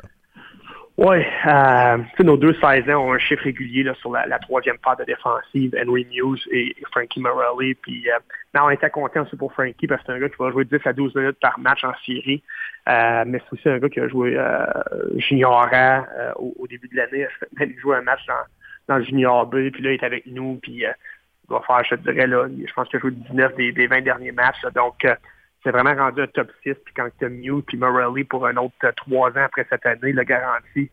[1.02, 5.06] Oui, euh, nos deux 16 ans ont un chiffre régulier sur la, troisième part de
[5.06, 7.74] défensive, Henry Muse et, Frankie Morelli.
[7.76, 8.20] Puis, euh,
[8.54, 10.66] non, on était content aussi pour Frankie parce que c'est un gars qui va jouer
[10.66, 12.44] 10 à 12 minutes par match en série.
[12.90, 14.38] Euh, mais c'est aussi un gars qui a joué
[15.16, 16.04] junior A
[16.36, 17.28] au, début de l'année.
[17.58, 20.60] Même joué un match dans, dans junior B, puis là, il est avec nous.
[20.62, 20.94] Puis, il
[21.48, 24.34] va faire, je dirais, là, je pense qu'il a joué 19 des, des 20 derniers
[24.34, 24.66] matchs.
[24.76, 25.06] donc,
[25.64, 26.74] c'est vraiment rendu un top 6.
[26.86, 29.86] Puis quand tu as Mew puis Morelli pour un autre euh, trois ans après cette
[29.86, 30.90] année, le garantie,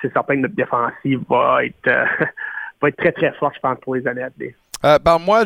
[0.00, 2.04] c'est certain que notre défensive va être, euh,
[2.82, 4.54] va être très, très forte, je pense, pour les années à venir.
[4.84, 4.98] Euh,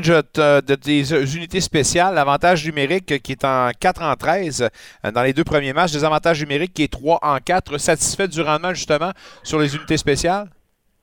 [0.03, 2.15] je te- de des unités spéciales.
[2.15, 4.69] L'avantage numérique qui est en 4 en 13
[5.05, 5.93] euh, dans les deux premiers matchs.
[5.93, 7.79] Des avantages numériques qui est 3 en 4.
[7.79, 9.13] Satisfait du rendement justement
[9.45, 10.49] sur les unités spéciales?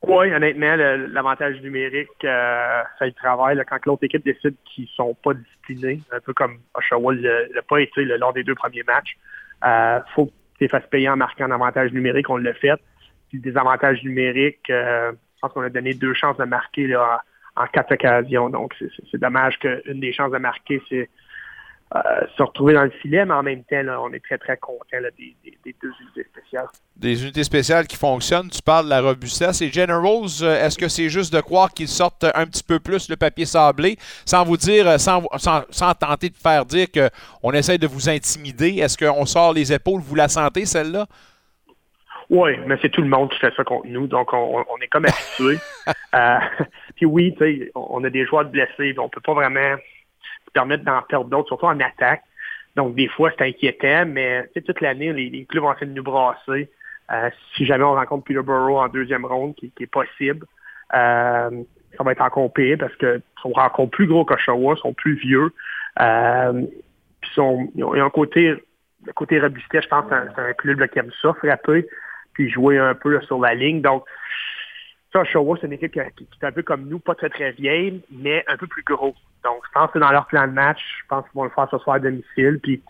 [0.06, 3.60] Oui, honnêtement, le- l'avantage numérique, euh, ça y travaille.
[3.68, 7.80] quand l'autre équipe décide qu'ils sont pas disciplinés, un peu comme Oshawa ne l'a pas
[7.80, 9.16] été lors des deux premiers matchs,
[9.66, 12.30] euh, faut que tu fasses payer en marquant un avantage numérique.
[12.30, 12.80] On l'a fait.
[13.30, 17.66] Puis des avantages numériques, euh, je pense qu'on a donné deux chances de marquer en,
[17.72, 18.48] quatre occasions.
[18.48, 18.74] Donc,
[19.10, 21.08] c'est dommage qu'une des chances de marquer, c'est
[21.94, 22.00] euh,
[22.36, 24.98] se retrouver dans le filet, mais en même temps, là, on est très, très content
[25.00, 26.66] là, des, des- des deux unités spéciales.
[26.96, 28.48] Des unités spéciales qui fonctionnent.
[28.50, 29.62] Tu parles de la robustesse.
[29.62, 33.08] Et Generals, euh, est-ce que c'est juste de croire qu'ils sortent un petit peu plus
[33.08, 37.52] le papier sablé, sans vous dire, euh, sans, sans, sans tenter de faire dire qu'on
[37.52, 38.78] essaie de vous intimider?
[38.78, 40.00] Est-ce qu'on sort les épaules?
[40.00, 41.06] Vous la sentez, celle-là?
[42.28, 44.88] Oui, mais c'est tout le monde qui fait ça contre nous, donc on, on est
[44.88, 45.58] comme habitué.
[46.16, 46.38] euh,
[46.96, 49.76] puis oui, tu sais, on a des joueurs blessés, on peut pas vraiment
[50.56, 52.22] permettre d'en perdre d'autres, surtout en attaque.
[52.76, 56.70] Donc des fois, c'est inquiétant, mais toute l'année, les, clubs vont essayer de nous brasser.
[57.12, 60.46] Euh, si jamais on rencontre Peterborough en deuxième ronde, qui, qui est possible,
[60.94, 61.50] euh,
[61.96, 65.52] ça va être encore pire parce que sont encore plus gros qu'Oshawa, sont plus vieux.
[66.00, 66.62] Euh,
[67.36, 68.54] ils, ont, un côté,
[69.04, 71.86] le côté je pense, c'est un, club qui aime ça, frapper,
[72.32, 73.82] puis jouer un peu sur la ligne.
[73.82, 74.04] Donc,
[75.12, 78.02] ça, Showa, c'est une équipe qui, est un peu comme nous, pas très très vieille,
[78.10, 79.14] mais un peu plus gros.
[79.44, 81.68] Donc, je pense que dans leur plan de match, je pense qu'ils vont le faire
[81.70, 82.58] ce soir à domicile.
[82.62, 82.82] Puis,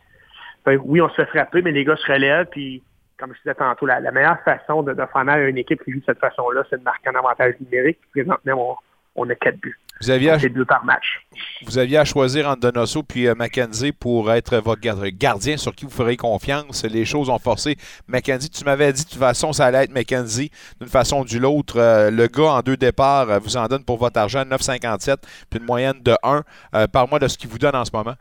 [0.64, 2.46] ben, oui, on se fait frapper, mais les gars se relèvent.
[2.46, 2.82] Puis,
[3.18, 5.92] comme je disais tantôt, la, meilleure façon de, de, faire mal à une équipe qui
[5.92, 7.98] joue de cette façon-là, c'est de marquer un avantage numérique.
[8.12, 8.78] Présentement,
[9.16, 9.78] on, on a quatre buts.
[10.00, 11.22] Vous aviez, à, deux par match.
[11.64, 15.86] vous aviez à choisir entre Donoso puis euh, Mackenzie pour être votre gardien sur qui
[15.86, 16.84] vous ferez confiance.
[16.84, 17.76] Les choses ont forcé
[18.06, 18.50] Mackenzie.
[18.50, 21.80] Tu m'avais dit de toute façon, ça allait être Mackenzie d'une façon ou d'une autre.
[21.80, 25.16] Euh, le gars en deux départs euh, vous en donne pour votre argent 9,57
[25.48, 26.42] puis une moyenne de 1
[26.88, 28.14] par mois de ce qu'il vous donne en ce moment.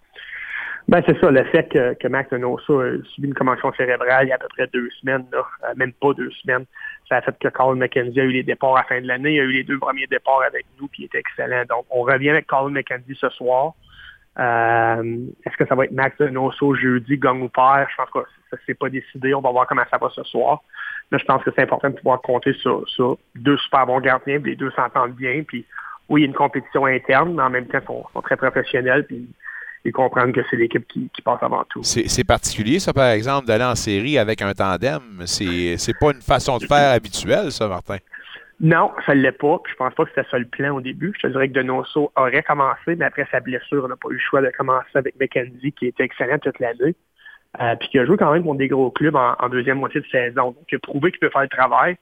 [0.88, 4.30] Ben, c'est ça, le fait que, que Max Donoso a subi une commotion cérébrale il
[4.30, 5.44] y a à peu près deux semaines, là,
[5.76, 6.66] même pas deux semaines
[7.08, 9.36] ça a fait que Colin McKenzie a eu les départs à la fin de l'année.
[9.36, 11.64] Il a eu les deux premiers départs avec nous, puis il était excellent.
[11.70, 13.74] Donc, on revient avec Colin McKenzie ce soir.
[14.38, 17.88] Euh, est-ce que ça va être Max Nosso jeudi, gang ou père?
[17.90, 19.34] Je pense que ça s'est pas décidé.
[19.34, 20.64] On va voir comment ça va ce soir.
[21.12, 24.40] Mais je pense que c'est important de pouvoir compter sur, sur deux super bons gardiens,
[24.40, 25.44] puis les deux s'entendent bien.
[25.48, 25.66] Puis
[26.10, 29.06] oui, il y a une compétition interne, mais en même temps, ils sont, très professionnels.
[29.86, 31.82] Et comprendre que c'est l'équipe qui, passe avant tout.
[31.84, 35.02] C'est particulier, ça, par exemple, d'aller en série avec un tandem.
[35.26, 37.98] C'est pas une façon de faire habituelle, ça, Martin.
[38.60, 39.60] Non, ça ne l'est pas.
[39.70, 41.14] Je pense pas que c'était ça le plan au début.
[41.18, 44.14] Je te dirais que Donoso aurait commencé, mais après sa blessure, on n'a pas eu
[44.14, 46.96] le choix de commencer avec McKenzie, qui était excellent toute l'année.
[47.62, 50.02] Euh, puis qui a joué quand même contre des gros clubs en, en, deuxième moitié
[50.02, 50.48] de saison.
[50.48, 51.96] Donc, il a prouvé qu'il peut faire le travail.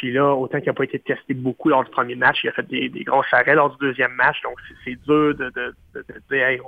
[0.00, 2.52] Puis là, autant qu'il n'a pas été testé beaucoup lors du premier match, il a
[2.52, 4.40] fait des, des gros arrêts lors du deuxième match.
[4.42, 5.52] Donc, c'est dur de,
[6.30, 6.66] dire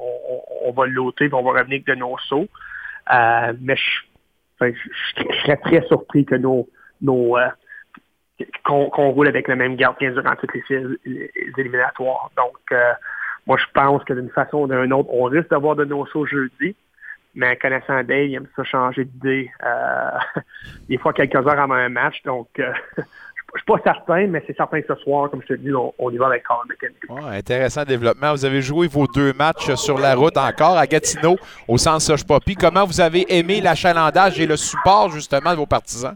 [0.67, 2.47] on, va l'ôter on va revenir avec de nos sauts.
[3.11, 4.73] Euh, mais je,
[5.17, 7.49] serais très surpris que euh,
[8.67, 10.91] qu'on roule avec le même gardien durant toutes les,
[11.57, 12.31] éliminatoires.
[12.37, 12.93] Donc, euh,
[13.47, 16.27] moi, je pense que d'une façon ou d'une autre, on risque d'avoir de nos sauts
[16.27, 16.77] jeudi.
[17.35, 20.11] Mais connaissant Dave, il aime ça changer d'idée euh,
[20.89, 22.23] des fois quelques heures avant un match.
[22.25, 22.73] Donc, euh,
[23.55, 26.11] je suis pas certain, mais c'est certain que ce soir, comme je te dis, on,
[26.11, 26.67] y va avec Carl
[27.31, 28.33] intéressant développement.
[28.33, 31.37] Vous avez joué vos deux matchs sur la route encore à Gatineau,
[31.69, 32.55] au centre Soche Poppy.
[32.55, 36.15] Comment vous avez aimé l'achalandage et le support, justement, de vos partisans?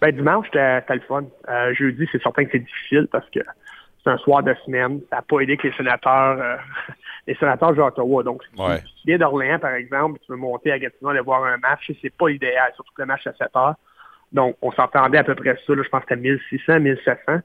[0.00, 1.24] Ben, dimanche, c'était le fun.
[1.48, 3.40] Euh, jeudi, c'est certain que c'est difficile parce que
[4.06, 5.00] c'est un soir de semaine.
[5.10, 6.56] Ça n'a pas aidé que les sénateurs euh,
[7.26, 8.22] les sénateurs jouent à Ottawa.
[8.22, 11.56] Donc, si tu viens d'Orléans, par exemple, tu veux monter à Gatineau aller voir un
[11.56, 13.74] match, c'est pas idéal, surtout que le match à 7 heures.
[14.32, 15.74] Donc, on s'entendait à peu près ça.
[15.74, 17.40] je pense que c'était 1600, 1700.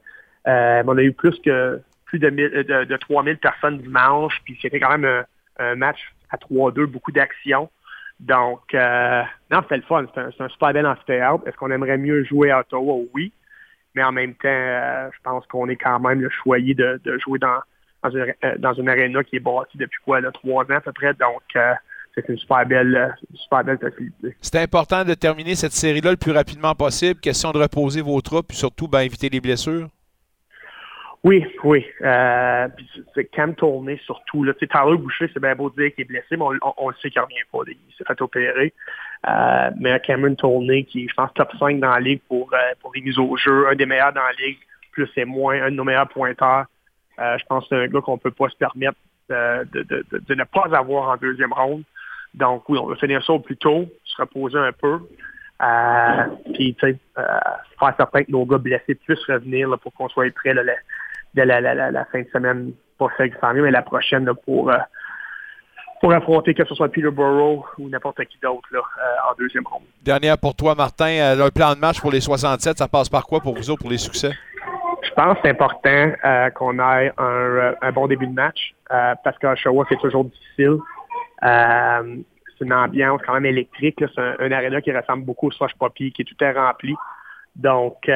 [0.48, 4.80] Euh, on a eu plus que plus de, de, de 3000 personnes dimanche, puis c'était
[4.80, 5.24] quand même
[5.58, 7.70] un, match à 3-2, beaucoup d'action.
[8.20, 10.06] Donc, euh, non, c'était le fun.
[10.14, 11.48] C'est un, super bel amphithéâtre.
[11.48, 12.96] Est-ce qu'on aimerait mieux jouer à Ottawa?
[13.14, 13.32] Oui.
[13.96, 17.18] Mais en même temps, euh, je pense qu'on est quand même le choyé de, de
[17.20, 17.60] jouer dans,
[18.04, 20.82] dans une, euh, dans une aréna qui est bâtie depuis quoi, là, trois ans à
[20.82, 21.14] peu près.
[21.14, 21.74] Donc, euh,
[22.16, 24.36] c'est une super belle, euh, super belle facilité.
[24.42, 27.20] C'est important de terminer cette série-là le plus rapidement possible.
[27.20, 29.88] Question de reposer vos troupes et surtout ben, éviter les blessures.
[31.24, 31.86] Oui, oui.
[32.02, 32.68] Euh,
[33.14, 34.44] c'est Cam tourné surtout.
[34.44, 34.54] Là.
[34.56, 36.46] Tyler Boucher, c'est bien beau de dire qu'il est blessé, mais
[36.78, 37.60] on, le sait qu'il revient pas.
[37.68, 38.74] Il s'est fait opérer.
[39.28, 42.92] Euh, mais Cameron Tourné, qui est, je pense, top 5 dans la ligue pour, pour
[42.96, 44.58] les mises au jeu, un des meilleurs dans la ligue,
[44.92, 46.66] plus et moins, un de nos meilleurs pointeurs.
[47.20, 48.98] Euh, je pense que c'est un gars qu'on ne peut pas se permettre
[49.30, 51.84] de, ne pas avoir en deuxième ronde.
[52.34, 55.00] Donc oui, on va finir ça au plus tôt, se reposer un peu.
[55.62, 57.24] Euh, puis, tu sais, euh,
[57.80, 62.22] faire certain que nos gars blessés puissent revenir pour qu'on soit prêts là, la, fin
[62.22, 64.72] de semaine, pas celle qui s'en mais la prochaine pour,
[66.02, 68.68] pour affronter que ce soit Peterborough ou n'importe qui d'autre
[69.30, 69.84] en deuxième ronde.
[70.04, 71.36] Dernière pour toi, Martin.
[71.36, 73.92] le plan de match pour les 67, ça passe par quoi pour vous autres pour
[73.92, 74.32] les succès?
[75.04, 79.16] Je pense que c'est important euh, qu'on ait euh, un, bon début de match euh,
[79.24, 80.78] parce qu'à Oshawa, c'est toujours difficile.
[81.42, 83.98] c'est une ambiance quand même électrique.
[84.00, 86.96] C'est un, un aréna qui ressemble beaucoup au Swatch Poppy, qui est tout est rempli.
[87.56, 88.08] Donc,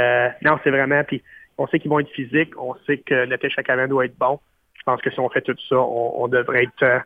[0.42, 1.04] non, c'est vraiment...
[1.04, 1.24] Puis,
[1.58, 2.54] on sait qu'ils vont être physiques.
[2.58, 4.40] On sait que notre échec avant doit être bon.
[4.76, 7.02] Je pense que si on fait tout ça, on, devrait être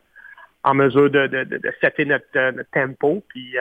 [0.64, 3.54] en mesure de, de, de, setter notre, notre tempo puis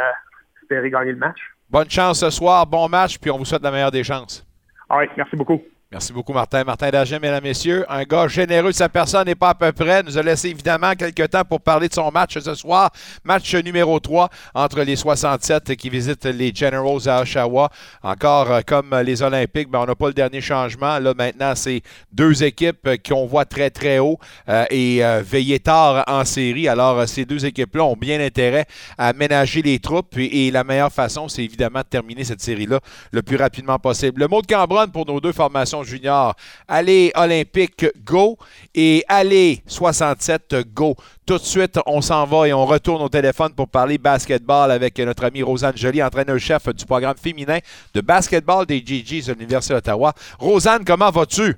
[0.61, 1.39] espérer gagner le match.
[1.69, 2.65] Bonne chance ce soir.
[2.65, 4.45] Bon match, puis on vous souhaite la meilleure des chances.
[4.89, 5.61] All right, merci beaucoup.
[5.91, 6.63] Merci beaucoup, Martin.
[6.63, 8.71] Martin Dagen, mesdames, messieurs, un gars généreux.
[8.71, 10.03] Sa personne n'est pas à peu près.
[10.03, 12.91] Nous a laissé évidemment quelques temps pour parler de son match ce soir.
[13.23, 17.71] Match numéro 3 entre les 67 qui visitent les Generals à Oshawa.
[18.03, 20.99] Encore euh, comme les Olympiques, ben, on n'a pas le dernier changement.
[20.99, 21.81] Là, maintenant, c'est
[22.11, 26.67] deux équipes qu'on voit très, très haut euh, et euh, veiller tard en série.
[26.67, 28.67] Alors, ces deux équipes-là ont bien intérêt
[28.99, 32.79] à ménager les troupes et, la meilleure façon, c'est évidemment de terminer cette série-là
[33.11, 34.21] le plus rapidement possible.
[34.21, 36.35] Le mot de Cambronne pour nos deux formations junior.
[36.67, 38.37] Allez Olympique, go.
[38.73, 40.95] Et allez 67, go.
[41.25, 44.97] Tout de suite, on s'en va et on retourne au téléphone pour parler basketball avec
[44.99, 47.59] notre amie Rosanne Joly, entraîneur-chef du programme féminin
[47.93, 50.13] de basketball des GGs de l'Université d'Ottawa.
[50.39, 51.55] Rosanne, comment vas-tu?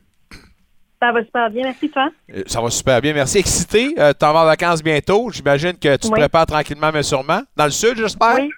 [1.02, 2.10] Ça va super bien, merci toi?
[2.32, 3.40] Euh, Ça va super bien, merci.
[3.40, 5.32] Excité, euh, t'en vas en vacances bientôt.
[5.32, 7.42] J'imagine que tu te prépares tranquillement, mais sûrement.
[7.56, 8.36] Dans le sud, j'espère?
[8.36, 8.52] Oui.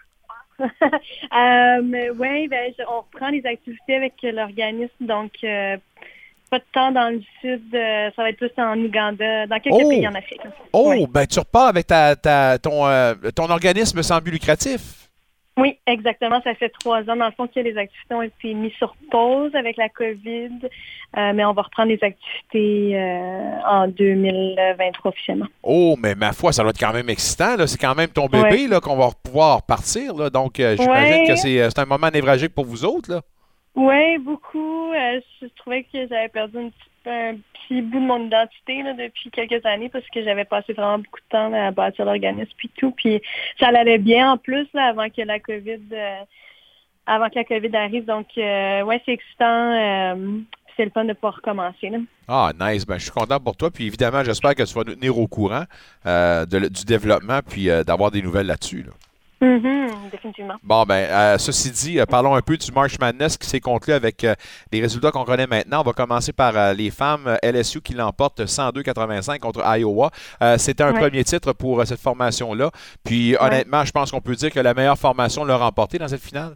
[0.62, 5.78] euh, oui, ben, on reprend les activités avec l'organisme, donc euh,
[6.50, 9.76] pas de temps dans le sud, euh, ça va être plus en Ouganda, dans quelques
[9.76, 9.90] Oh!
[9.90, 10.42] pays en Afrique.
[10.72, 12.84] Oh, ben tu repars avec ta, ta- ton,
[13.36, 15.03] ton organisme sans but lucratif.
[15.56, 16.42] Oui, exactement.
[16.44, 19.54] Ça fait trois ans, dans le fond, que les activités ont été mises sur pause
[19.54, 20.50] avec la COVID,
[21.18, 25.46] euh, mais on va reprendre les activités euh, en 2023 officiellement.
[25.62, 27.56] Oh, mais ma foi, ça doit être quand même excitant.
[27.68, 28.68] C'est quand même ton bébé Ouais.
[28.68, 30.16] là, qu'on va pouvoir partir.
[30.16, 30.30] Là.
[30.32, 31.28] Donc, euh, j'imagine Ouais.
[31.28, 33.12] que c'est euh, c'est un moment névragique pour vous autres.
[33.12, 33.22] Là.
[33.76, 34.92] Oui, beaucoup.
[34.94, 38.94] Euh, je trouvais que j'avais perdu un petit, un petit bout de mon identité là,
[38.94, 42.52] depuis quelques années parce que j'avais passé vraiment beaucoup de temps là, à bâtir l'organisme
[42.58, 42.92] puis tout.
[42.92, 43.22] Puis
[43.60, 46.20] ça allait bien en plus là, avant que la COVID euh,
[47.06, 48.06] avant que la COVID arrive.
[48.06, 49.74] Donc euh, ouais, c'est excitant.
[49.74, 50.40] euh,
[50.76, 51.90] c'est le fun de pouvoir recommencer.
[51.90, 52.00] Là.
[52.28, 52.86] Ah, nice.
[52.86, 53.70] Ben, je suis content pour toi.
[53.70, 55.66] Puis évidemment, j'espère que tu vas nous tenir au courant
[56.06, 58.84] euh, du développement puis euh, d'avoir des nouvelles là-dessus.
[58.84, 58.92] là.
[59.44, 60.54] Mhm, définitivement.
[60.64, 63.92] Bon, ben, euh, ceci dit, euh, parlons un peu du March Madness qui s'est conclu
[63.92, 64.36] avec euh,
[64.72, 65.82] les résultats qu'on connaît maintenant.
[65.82, 70.12] On va commencer par euh, les femmes LSU qui l'emportent 102-85 contre Iowa.
[70.58, 71.00] C'était un Ouais.
[71.00, 72.70] premier titre pour cette formation-là.
[73.04, 73.44] Puis, Ouais.
[73.44, 76.56] honnêtement, je pense qu'on peut dire que la meilleure formation l'a remporté dans cette finale.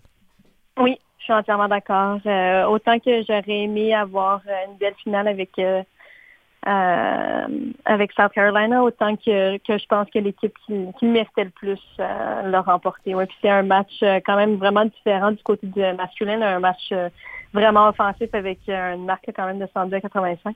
[0.80, 2.18] Oui, je suis entièrement d'accord.
[2.70, 5.50] Autant que j'aurais aimé avoir une belle finale avec
[6.68, 7.48] euh,
[7.86, 12.42] avec South Carolina, autant que, je pense que l'équipe qui, qui méritait le plus euh,
[12.44, 13.16] l'a remporté.
[13.42, 16.94] C'est un match euh, quand même vraiment différent du côté masculin, un match
[17.54, 20.56] vraiment offensif avec une marque quand même de 102 à 85.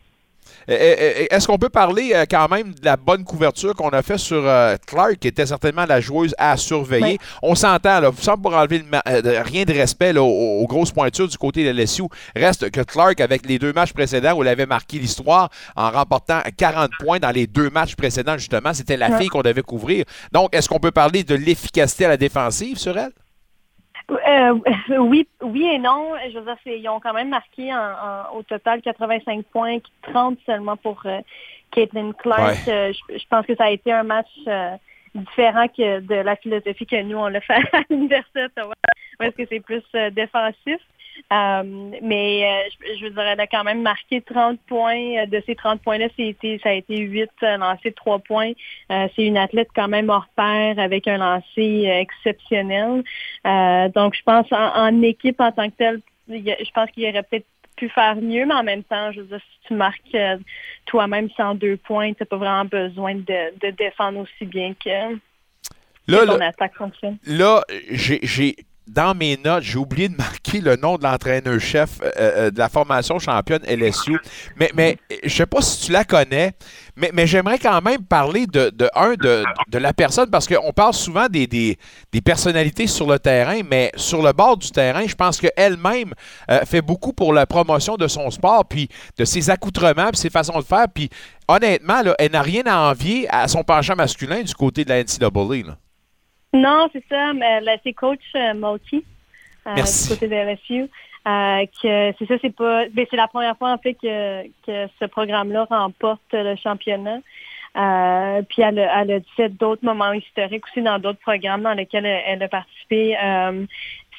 [0.67, 4.41] Est-ce qu'on peut parler euh, quand même de la bonne couverture qu'on a fait sur
[4.45, 7.19] euh, Clark, qui était certainement la joueuse à surveiller?
[7.41, 11.27] On s'entend, là, sans pour enlever le euh, rien de respect là, aux, grosses pointures
[11.27, 12.03] du côté de LSU,
[12.35, 16.41] reste que Clark, avec les deux matchs précédents où elle avait marqué l'histoire en remportant
[16.55, 20.05] 40 points dans les deux matchs précédents, justement, c'était la fille qu'on devait couvrir.
[20.31, 23.11] Donc, est-ce qu'on peut parler de l'efficacité à la défensive sur elle?
[24.11, 24.59] Euh,
[24.99, 26.13] oui, oui et non.
[26.31, 30.37] Je veux dire, ils ont quand même marqué en- en- au total 85 points, 30
[30.45, 31.19] seulement pour euh,
[31.71, 32.57] Caitlin Clark.
[32.67, 32.73] Ouais.
[32.73, 34.75] Euh, je, je pense que ça a été un match euh,
[35.15, 38.73] différent que de la philosophie que nous, on l'a fait à l'Université d'Ottawa,
[39.17, 40.79] parce que c'est plus euh, défensif.
[41.31, 41.63] Euh,
[42.01, 45.17] mais euh, je, je veux dire, elle a quand même marqué 30 points.
[45.19, 48.51] Euh, De ces 30 points-là, ça a été 8 euh, lancés de 3 points.
[48.91, 53.03] Euh, c'est une athlète quand même hors pair avec un lancer exceptionnel.
[53.47, 57.23] Euh, donc, je pense en, en équipe en tant que telle, je pense qu'il aurait
[57.23, 57.45] peut-être
[57.77, 60.15] pu faire mieux, mais en même temps, je veux dire, si tu marques
[60.85, 65.15] toi-même 102 points, tu n'as pas vraiment besoin de, de défendre aussi bien que,
[66.07, 67.17] Là, là- attaque fonctionne.
[67.25, 68.55] Là, j'ai-
[68.87, 72.67] dans mes notes, j'ai oublié de marquer le nom de l'entraîneur-chef euh, euh, de la
[72.67, 74.19] formation championne LSU.
[74.57, 76.53] Mais, je sais pas si tu la connais,
[76.95, 81.27] mais, j'aimerais quand même parler de, de un, de, la personne, parce qu'on parle souvent
[81.29, 81.77] des,
[82.23, 86.13] personnalités sur le terrain, mais sur le bord du terrain, je pense qu'elle-même
[86.49, 90.29] euh, fait beaucoup pour la promotion de son sport, puis de ses accoutrements, puis ses
[90.29, 90.87] façons de faire.
[90.93, 91.09] Puis
[91.47, 95.77] honnêtement, elle n'a rien à envier à son penchant masculin du côté de la NCAA.
[96.53, 97.33] Non, c'est ça.
[97.33, 99.03] Mais c'est coach euh, Mulkey,
[99.67, 100.89] euh, du côté de LSU.
[101.27, 102.87] Euh, que c'est ça, c'est pas.
[102.89, 107.19] ben, c'est la première fois en fait que, que ce programme-là remporte le championnat.
[107.77, 111.73] Euh, puis elle, a- elle a fait d'autres moments historiques aussi dans d'autres programmes dans
[111.73, 113.15] lesquels elle, elle a participé.
[113.23, 113.65] Euh,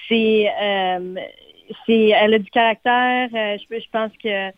[0.09, 1.15] c'est, euh,
[1.87, 3.29] c'est, elle a du caractère.
[3.35, 4.51] Euh, je, je pense que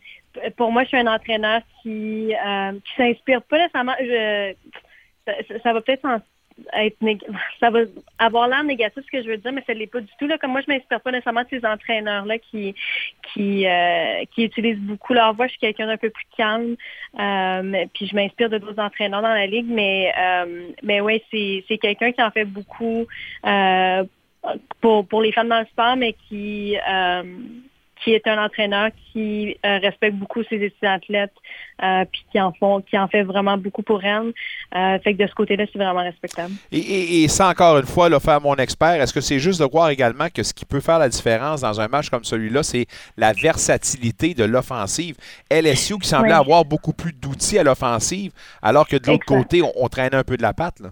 [0.51, 3.95] pour moi, je suis un entraîneur qui, euh, qui s'inspire pas nécessairement.
[3.99, 4.53] je-
[5.25, 6.21] ça, ça- ça va peut-être en-
[7.59, 7.79] ça va
[8.17, 10.27] avoir l'air négatif ce que je veux dire, mais ça l'est pas du tout.
[10.27, 10.37] Là.
[10.37, 12.75] Comme moi, je m'inspire pas nécessairement de ces entraîneurs-là qui
[13.33, 15.47] qui euh, qui utilisent beaucoup leur voix.
[15.47, 16.75] Je suis quelqu'un d'un peu plus calme.
[17.19, 21.01] Euh, puis je m'inspire de d'autres entraîneurs dans la ligue, mais euh, mais
[21.31, 23.05] c'est c'est quelqu'un qui en fait beaucoup
[23.45, 24.03] euh,
[24.81, 26.77] pour pour les femmes dans le sport, mais qui
[28.05, 31.33] qui est un entraîneur qui euh, respecte beaucoup ses athlètes,
[31.81, 34.31] euh, puis qui en font, qui en fait vraiment beaucoup pour elles.
[34.75, 36.53] Euh, fait que de ce côté-là, c'est vraiment respectable.
[36.71, 39.59] Et, et, et sans encore une fois là, faire mon expert, est-ce que c'est juste
[39.59, 42.61] de voir également que ce qui peut faire la différence dans un match comme celui-là,
[42.61, 42.85] c'est
[43.17, 45.15] la versatilité de l'offensive?
[45.49, 46.39] LSU qui semblait Oui.
[46.39, 48.31] avoir beaucoup plus d'outils à l'offensive,
[48.61, 50.79] alors que de l'autre côté, on, on traînait un peu de la patte.
[50.79, 50.89] Là.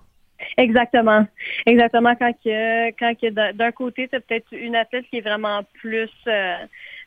[0.57, 1.25] Exactement.
[1.65, 2.15] Exactement.
[2.15, 6.09] Quand que, quand que d'un côté, tu as peut-être une athlète qui est vraiment plus
[6.27, 6.55] euh,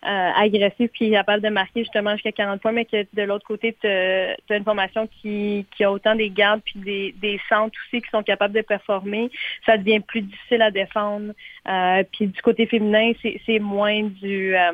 [0.03, 3.77] agressif qui est capable de marquer justement jusqu'à 40 points, mais que de l'autre côté,
[3.81, 8.03] tu as une formation qui, qui a autant des gardes puis des, des centres aussi
[8.03, 9.31] qui sont capables de performer,
[9.65, 11.33] ça devient plus difficile à défendre.
[11.69, 14.73] Euh, puis du côté féminin, c'est moins du, euh,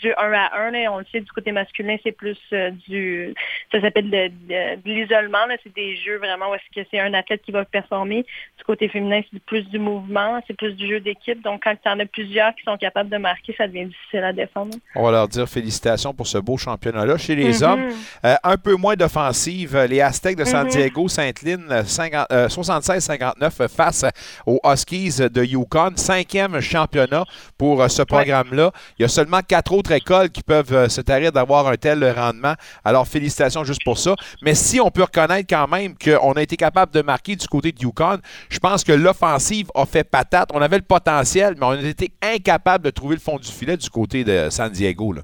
[0.00, 0.70] du 1 à 1.
[0.70, 0.92] Là.
[0.92, 3.34] On le sait, du côté masculin, c'est plus euh, du...
[3.72, 5.38] Ça s'appelle de, de, l'isolement.
[5.62, 8.24] C'est des jeux vraiment où est-ce que c'est un athlète qui va performer.
[8.58, 11.42] Du côté féminin, c'est plus du mouvement, c'est plus du jeu d'équipe.
[11.42, 14.32] Donc quand tu en as plusieurs qui sont capables de marquer, ça devient difficile à
[14.32, 14.67] défendre.
[14.94, 17.16] On va leur dire félicitations pour ce beau championnat-là.
[17.16, 17.64] Chez les mm-hmm.
[17.64, 17.88] hommes,
[18.22, 19.76] un peu moins d'offensive.
[19.88, 20.70] Les Aztecs de San mm-hmm.
[20.70, 24.04] Diego, Sainte-Lynn, 76-59 face
[24.46, 25.92] aux Huskies de Yukon.
[25.96, 27.24] Cinquième championnat
[27.56, 28.72] pour euh, ce programme-là.
[28.98, 32.08] Il y a seulement quatre autres écoles qui peuvent euh, se tarir d'avoir un tel
[32.10, 32.54] rendement.
[32.84, 34.14] Alors, félicitations juste pour ça.
[34.42, 37.72] Mais si on peut reconnaître quand même qu'on a été capable de marquer du côté
[37.72, 40.50] de Yukon, je pense que l'offensive a fait patate.
[40.52, 43.76] On avait le potentiel, mais on a été incapable de trouver le fond du filet
[43.76, 45.12] du côté de San Diego.
[45.12, 45.22] Là.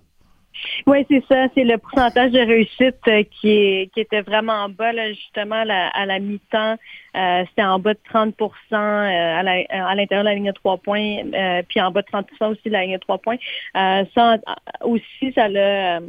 [0.87, 1.47] Oui, c'est ça.
[1.55, 6.77] C'est le pourcentage de réussite euh, qui, était vraiment bas, justement, à la, mi-temps.
[7.17, 8.33] Euh, c'était en bas de 30%
[8.73, 11.23] euh, à l'intérieur de la ligne de trois points,
[11.69, 13.37] puis en bas de 30% aussi de la ligne de trois points.
[13.75, 14.39] ça
[14.83, 16.01] aussi, ça l'a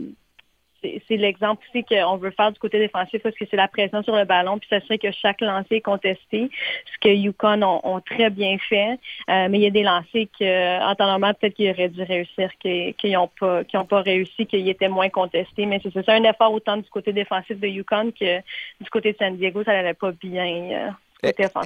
[1.07, 4.15] c'est l'exemple aussi qu'on veut faire du côté défensif parce que c'est la pression sur
[4.15, 6.49] le ballon, puis ça serait que chaque lancer est contesté,
[6.85, 8.99] ce que Yukon ont, très bien fait.
[9.29, 12.03] Euh, mais il y a des lancers que, en temps normal, peut-être qu'ils auraient dû
[12.03, 15.65] réussir, qu'ils n'ont pas, pas réussi, qu'ils étaient moins contestés.
[15.65, 18.39] Mais c'est ça, un effort autant du côté défensif de Yukon que
[18.81, 20.45] du côté de San Diego, ça n'allait pas bien.
[20.71, 20.89] Euh,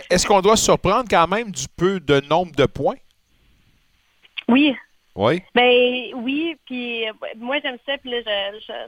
[0.10, 2.96] est-ce qu'on doit se surprendre quand même du peu de nombre de points?
[4.48, 4.76] Oui,
[5.16, 5.42] oui.
[5.56, 8.18] Ben oui, puis euh, moi j'aime ça, puis là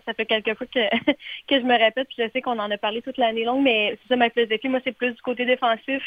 [0.05, 0.79] ça fait quelques fois que,
[1.47, 3.97] que je me répète, puis je sais qu'on en a parlé toute l'année longue, mais
[4.01, 4.69] c'est ça ma philosophie.
[4.69, 6.01] Moi c'est plus du côté défensif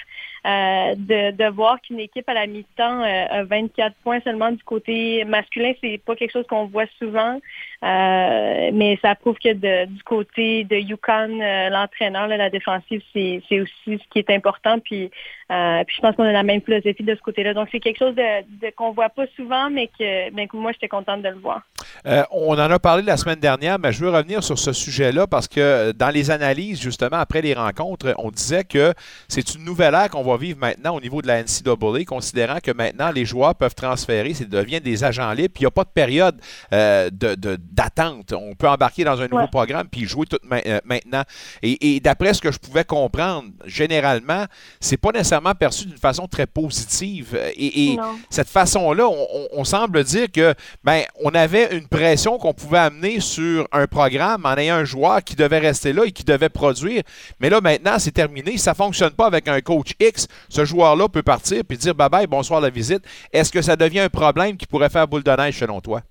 [0.46, 4.62] euh, de, de voir qu'une équipe à la mi-temps euh, a 24 points seulement du
[4.62, 7.40] côté masculin, c'est pas quelque chose qu'on voit souvent,
[7.82, 11.38] mais ça prouve que du côté de Yukon,
[11.70, 15.10] l'entraîneur, la défensive, c'est aussi ce qui est important, puis
[15.48, 17.52] puis je pense qu'on a la même philosophie de ce côté-là.
[17.52, 20.88] Donc c'est quelque chose de, de qu'on voit pas souvent, mais que ben, moi, j'étais
[20.88, 21.62] contente de le voir.
[22.06, 25.26] Euh, on en a parlé la semaine dernière, mais je veux revenir sur ce sujet-là
[25.26, 28.92] parce que euh, dans les analyses, justement, après les rencontres, on disait que
[29.28, 32.72] c'est une nouvelle ère qu'on va vivre maintenant au niveau de la NCAA, considérant que
[32.72, 35.84] maintenant, les joueurs peuvent transférer, ça devient des agents libres, puis il n'y a pas
[35.84, 36.40] de période
[36.72, 38.32] euh, d'attente.
[38.32, 40.38] on peut embarquer dans un nouveau programme puis jouer tout
[40.84, 41.22] maintenant.
[41.62, 44.44] Et, d'après ce que je pouvais comprendre, généralement,
[44.80, 47.38] c'est pas nécessairement perçu d'une façon très positive.
[47.56, 47.96] Et,
[48.30, 53.20] cette façon-là, on, on semble dire que ben on avait une pression qu'on pouvait amener
[53.20, 57.02] sur un programme en ayant un joueur qui devait rester là et qui devait produire.
[57.40, 58.56] Mais là, maintenant, c'est terminé.
[58.56, 60.28] Ça ne fonctionne pas avec un coach X.
[60.48, 63.02] Ce joueur-là peut partir puis dire bye bye, bonsoir la visite.
[63.32, 66.02] Est-ce que ça devient un problème qui pourrait faire boule de neige selon toi?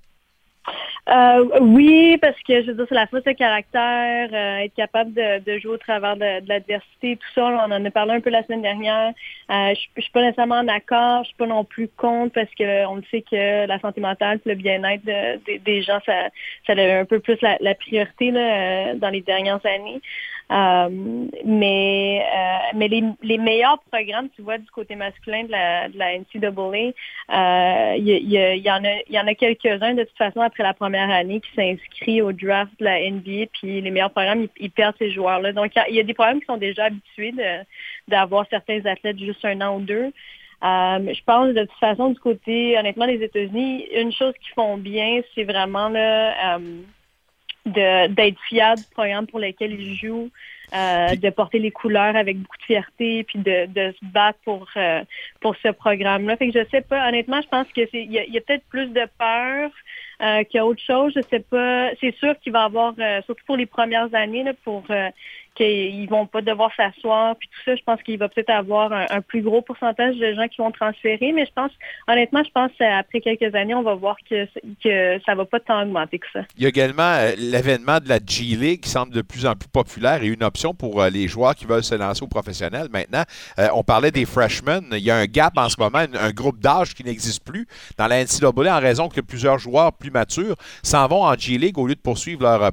[1.09, 5.13] Euh, oui, parce que je veux dire, c'est la force de caractère, euh, être capable
[5.13, 7.43] de, jouer au travers de, l'adversité, tout ça.
[7.45, 9.09] On en a parlé un peu la semaine dernière.
[9.49, 12.49] Euh, je, ne suis pas nécessairement en accord, je suis pas non plus contre parce
[12.57, 15.03] que on sait que la santé mentale, le bien-être
[15.45, 16.29] des gens, ça,
[16.65, 19.99] ça a un peu plus la, la priorité là, dans les dernières années.
[20.53, 20.89] Euh,
[21.45, 25.97] mais euh, mais les, les, meilleurs programmes, tu vois, du côté masculin de la, de
[25.97, 26.93] la NCAA,
[27.33, 30.75] euh, il y, y, en a, y en a quelques-uns de toute façon après la
[30.75, 34.95] première année qui s'inscrit au draft de la NBA, puis les meilleurs programmes, ils, perdent
[34.99, 35.53] ces joueurs-là.
[35.53, 37.33] Donc, il y, a des programmes qui sont déjà habitués
[38.07, 40.11] d'avoir certains athlètes juste un an ou deux.
[40.63, 44.77] Euh, je pense de toute façon du côté, honnêtement, des États-Unis, une chose qu'ils font
[44.77, 46.81] bien, c'est vraiment là, euh,
[47.65, 50.29] d'être fiable du programme pour lequel ils jouent,
[50.73, 54.67] euh, de porter les couleurs avec beaucoup de fierté, puis de, de se battre pour
[54.75, 55.03] euh,
[55.39, 56.35] pour ce programme-là.
[56.35, 58.87] Fait que je sais pas, honnêtement, je pense que c'est il y a, peut-être plus
[58.87, 59.69] de peur
[60.21, 61.13] euh, qu'il y a autre chose.
[61.15, 61.89] Je sais pas.
[61.99, 64.83] C'est sûr qu'il va y avoir, euh, surtout pour les premières années, là, pour
[65.55, 69.21] qu'ils vont pas devoir s'asseoir, puis tout ça, je pense qu'il va peut-être avoir un,
[69.21, 71.71] plus gros pourcentage de gens qui vont transférer, mais je pense,
[72.07, 74.45] honnêtement, je pense qu'après quelques années, on va voir que,
[74.83, 76.41] que ça va pas tant augmenter que ça.
[76.57, 79.69] Il y a également euh, l'événement de la G-League qui semble de plus en plus
[79.69, 82.87] populaire et une option pour euh, les joueurs qui veulent se lancer au professionnel.
[82.91, 83.23] Maintenant,
[83.59, 84.85] euh, on parlait des freshmen.
[84.91, 88.07] Il y a un gap en ce moment, un, groupe d'âge qui n'existe plus dans
[88.07, 91.95] la NCAA en raison que plusieurs joueurs plus matures s'en vont en G-League au lieu
[91.95, 92.71] de poursuivre leur,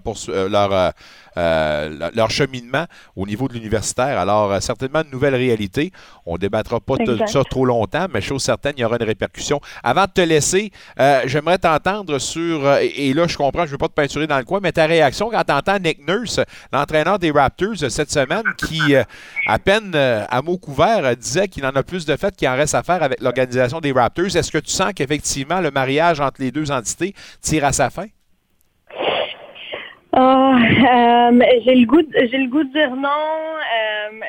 [0.49, 0.93] leur
[1.37, 4.19] euh, leur cheminement au niveau de l'universitaire.
[4.19, 5.93] Alors, euh, certainement une nouvelle réalité.
[6.27, 9.07] On ne débattra pas de ça trop longtemps, mais chose certaine, il y aura une
[9.07, 9.61] répercussion.
[9.85, 13.79] Avant de te laisser, euh, j'aimerais t'entendre sur, et, là, je comprends, je ne veux
[13.79, 16.41] pas te peinturer dans le coin, mais ta réaction quand tu entends Nick Nurse,
[16.73, 18.81] l'entraîneur des Raptors cette semaine, qui,
[19.47, 22.75] à peine à mots couverts, disait qu'il en a plus de fait qu'il en reste
[22.75, 24.37] à faire avec l'organisation des Raptors.
[24.37, 28.07] Est-ce que tu sens qu'effectivement, le mariage entre les deux entités tire à sa fin?
[30.13, 30.55] Oh,
[31.65, 33.09] j'ai le goût, j'ai le goût de dire non.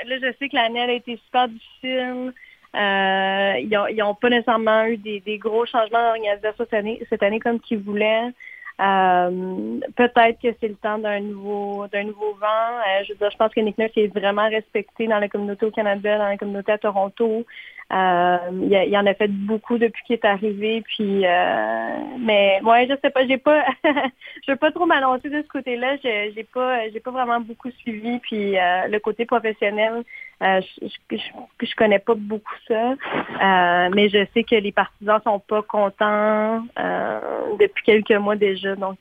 [0.08, 2.34] là, je sais que l'année a été super difficile.
[2.76, 7.80] ils n'ont pas nécessairement eu des, gros changements d'organisation cette année, cette année comme qu'ils
[7.80, 8.32] voulaient.
[8.82, 12.48] Euh, peut-être que c'est le temps d'un nouveau d'un nouveau vent.
[12.48, 15.68] Euh, je veux dire, je pense que Nick Nurse est vraiment respecté dans la communauté
[15.68, 17.46] au Canada, dans la communauté à Toronto.
[17.92, 18.38] Euh,
[18.70, 20.82] il, en a fait beaucoup depuis qu'il est arrivé.
[20.82, 25.42] Puis, euh, mais ouais, je sais pas, j'ai pas, je veux pas trop m'annoncer de
[25.42, 25.98] ce côté-là.
[26.04, 28.20] J'ai, pas, j'ai pas vraiment beaucoup suivi.
[28.20, 30.04] Puis euh, le côté professionnel,
[30.42, 31.18] je, je,
[31.62, 32.96] je, connais pas beaucoup ça.
[33.94, 36.64] mais je sais que les partisans sont pas contents
[37.60, 38.76] depuis quelques mois déjà.
[38.76, 39.00] Donc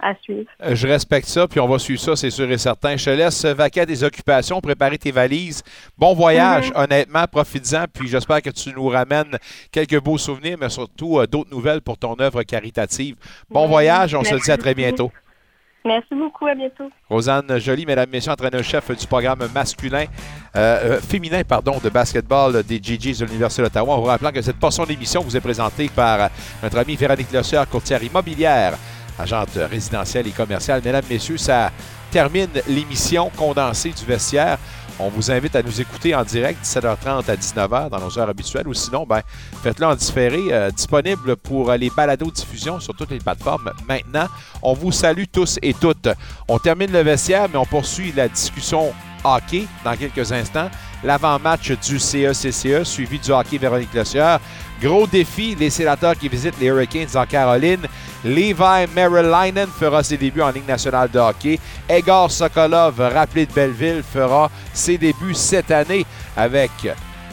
[0.00, 0.48] à suivre.
[0.62, 2.96] Euh, je respecte ça, puis on va suivre ça, c'est sûr et certain.
[2.96, 5.62] Je te laisse vaquer à des occupations, préparer tes valises.
[5.96, 6.84] Bon voyage, mm-hmm.
[6.84, 9.38] honnêtement, profites-en, puis j'espère que tu nous ramènes
[9.70, 13.16] quelques beaux souvenirs, mais surtout euh, d'autres nouvelles pour ton œuvre caritative.
[13.50, 15.10] Bon voyage, on se dit à très bientôt.
[15.86, 16.90] Merci beaucoup, à bientôt.
[17.08, 20.06] Rosanne Jolie, mesdames, messieurs, entraîneur-chef du programme masculin,
[20.56, 23.94] euh, féminin, pardon, de basketball des GGs de l'Université d'Ottawa.
[23.94, 26.28] En vous rappelant que cette portion d'émission vous est présentée par
[26.60, 28.76] notre ami Véronique Lossier, courtière immobilière
[29.18, 30.80] agente résidentielle et commerciale.
[30.84, 31.70] Mesdames, Messieurs, ça
[32.10, 34.58] termine l'émission condensée du vestiaire.
[34.98, 38.66] On vous invite à nous écouter en direct 17h30 à 19h dans nos heures habituelles
[38.66, 39.20] ou sinon, ben,
[39.62, 43.70] faites-le en différé, euh, disponible pour les balados diffusion sur toutes les plateformes.
[43.86, 44.26] Maintenant,
[44.62, 46.08] on vous salue tous et toutes.
[46.48, 48.94] On termine le vestiaire, mais on poursuit la discussion
[49.24, 50.70] hockey dans quelques instants.
[51.04, 54.40] L'avant-match du CECCE, suivi du hockey Véronique Lossieur.
[54.82, 57.86] Gros défi, les sénateurs qui visitent les Hurricanes en Caroline.
[58.24, 61.58] Levi Merrillainen fera ses débuts en Ligue nationale de hockey.
[61.88, 66.04] Egor Sokolov, rappelé de Belleville, fera ses débuts cette année
[66.36, 66.70] avec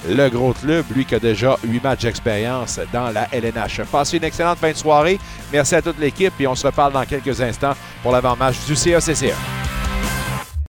[0.07, 3.81] le gros club, lui qui a déjà 8 matchs d'expérience dans la LNH.
[3.91, 5.19] Passez une excellente fin de soirée.
[5.51, 9.35] Merci à toute l'équipe et on se reparle dans quelques instants pour l'avant-match du CACCA.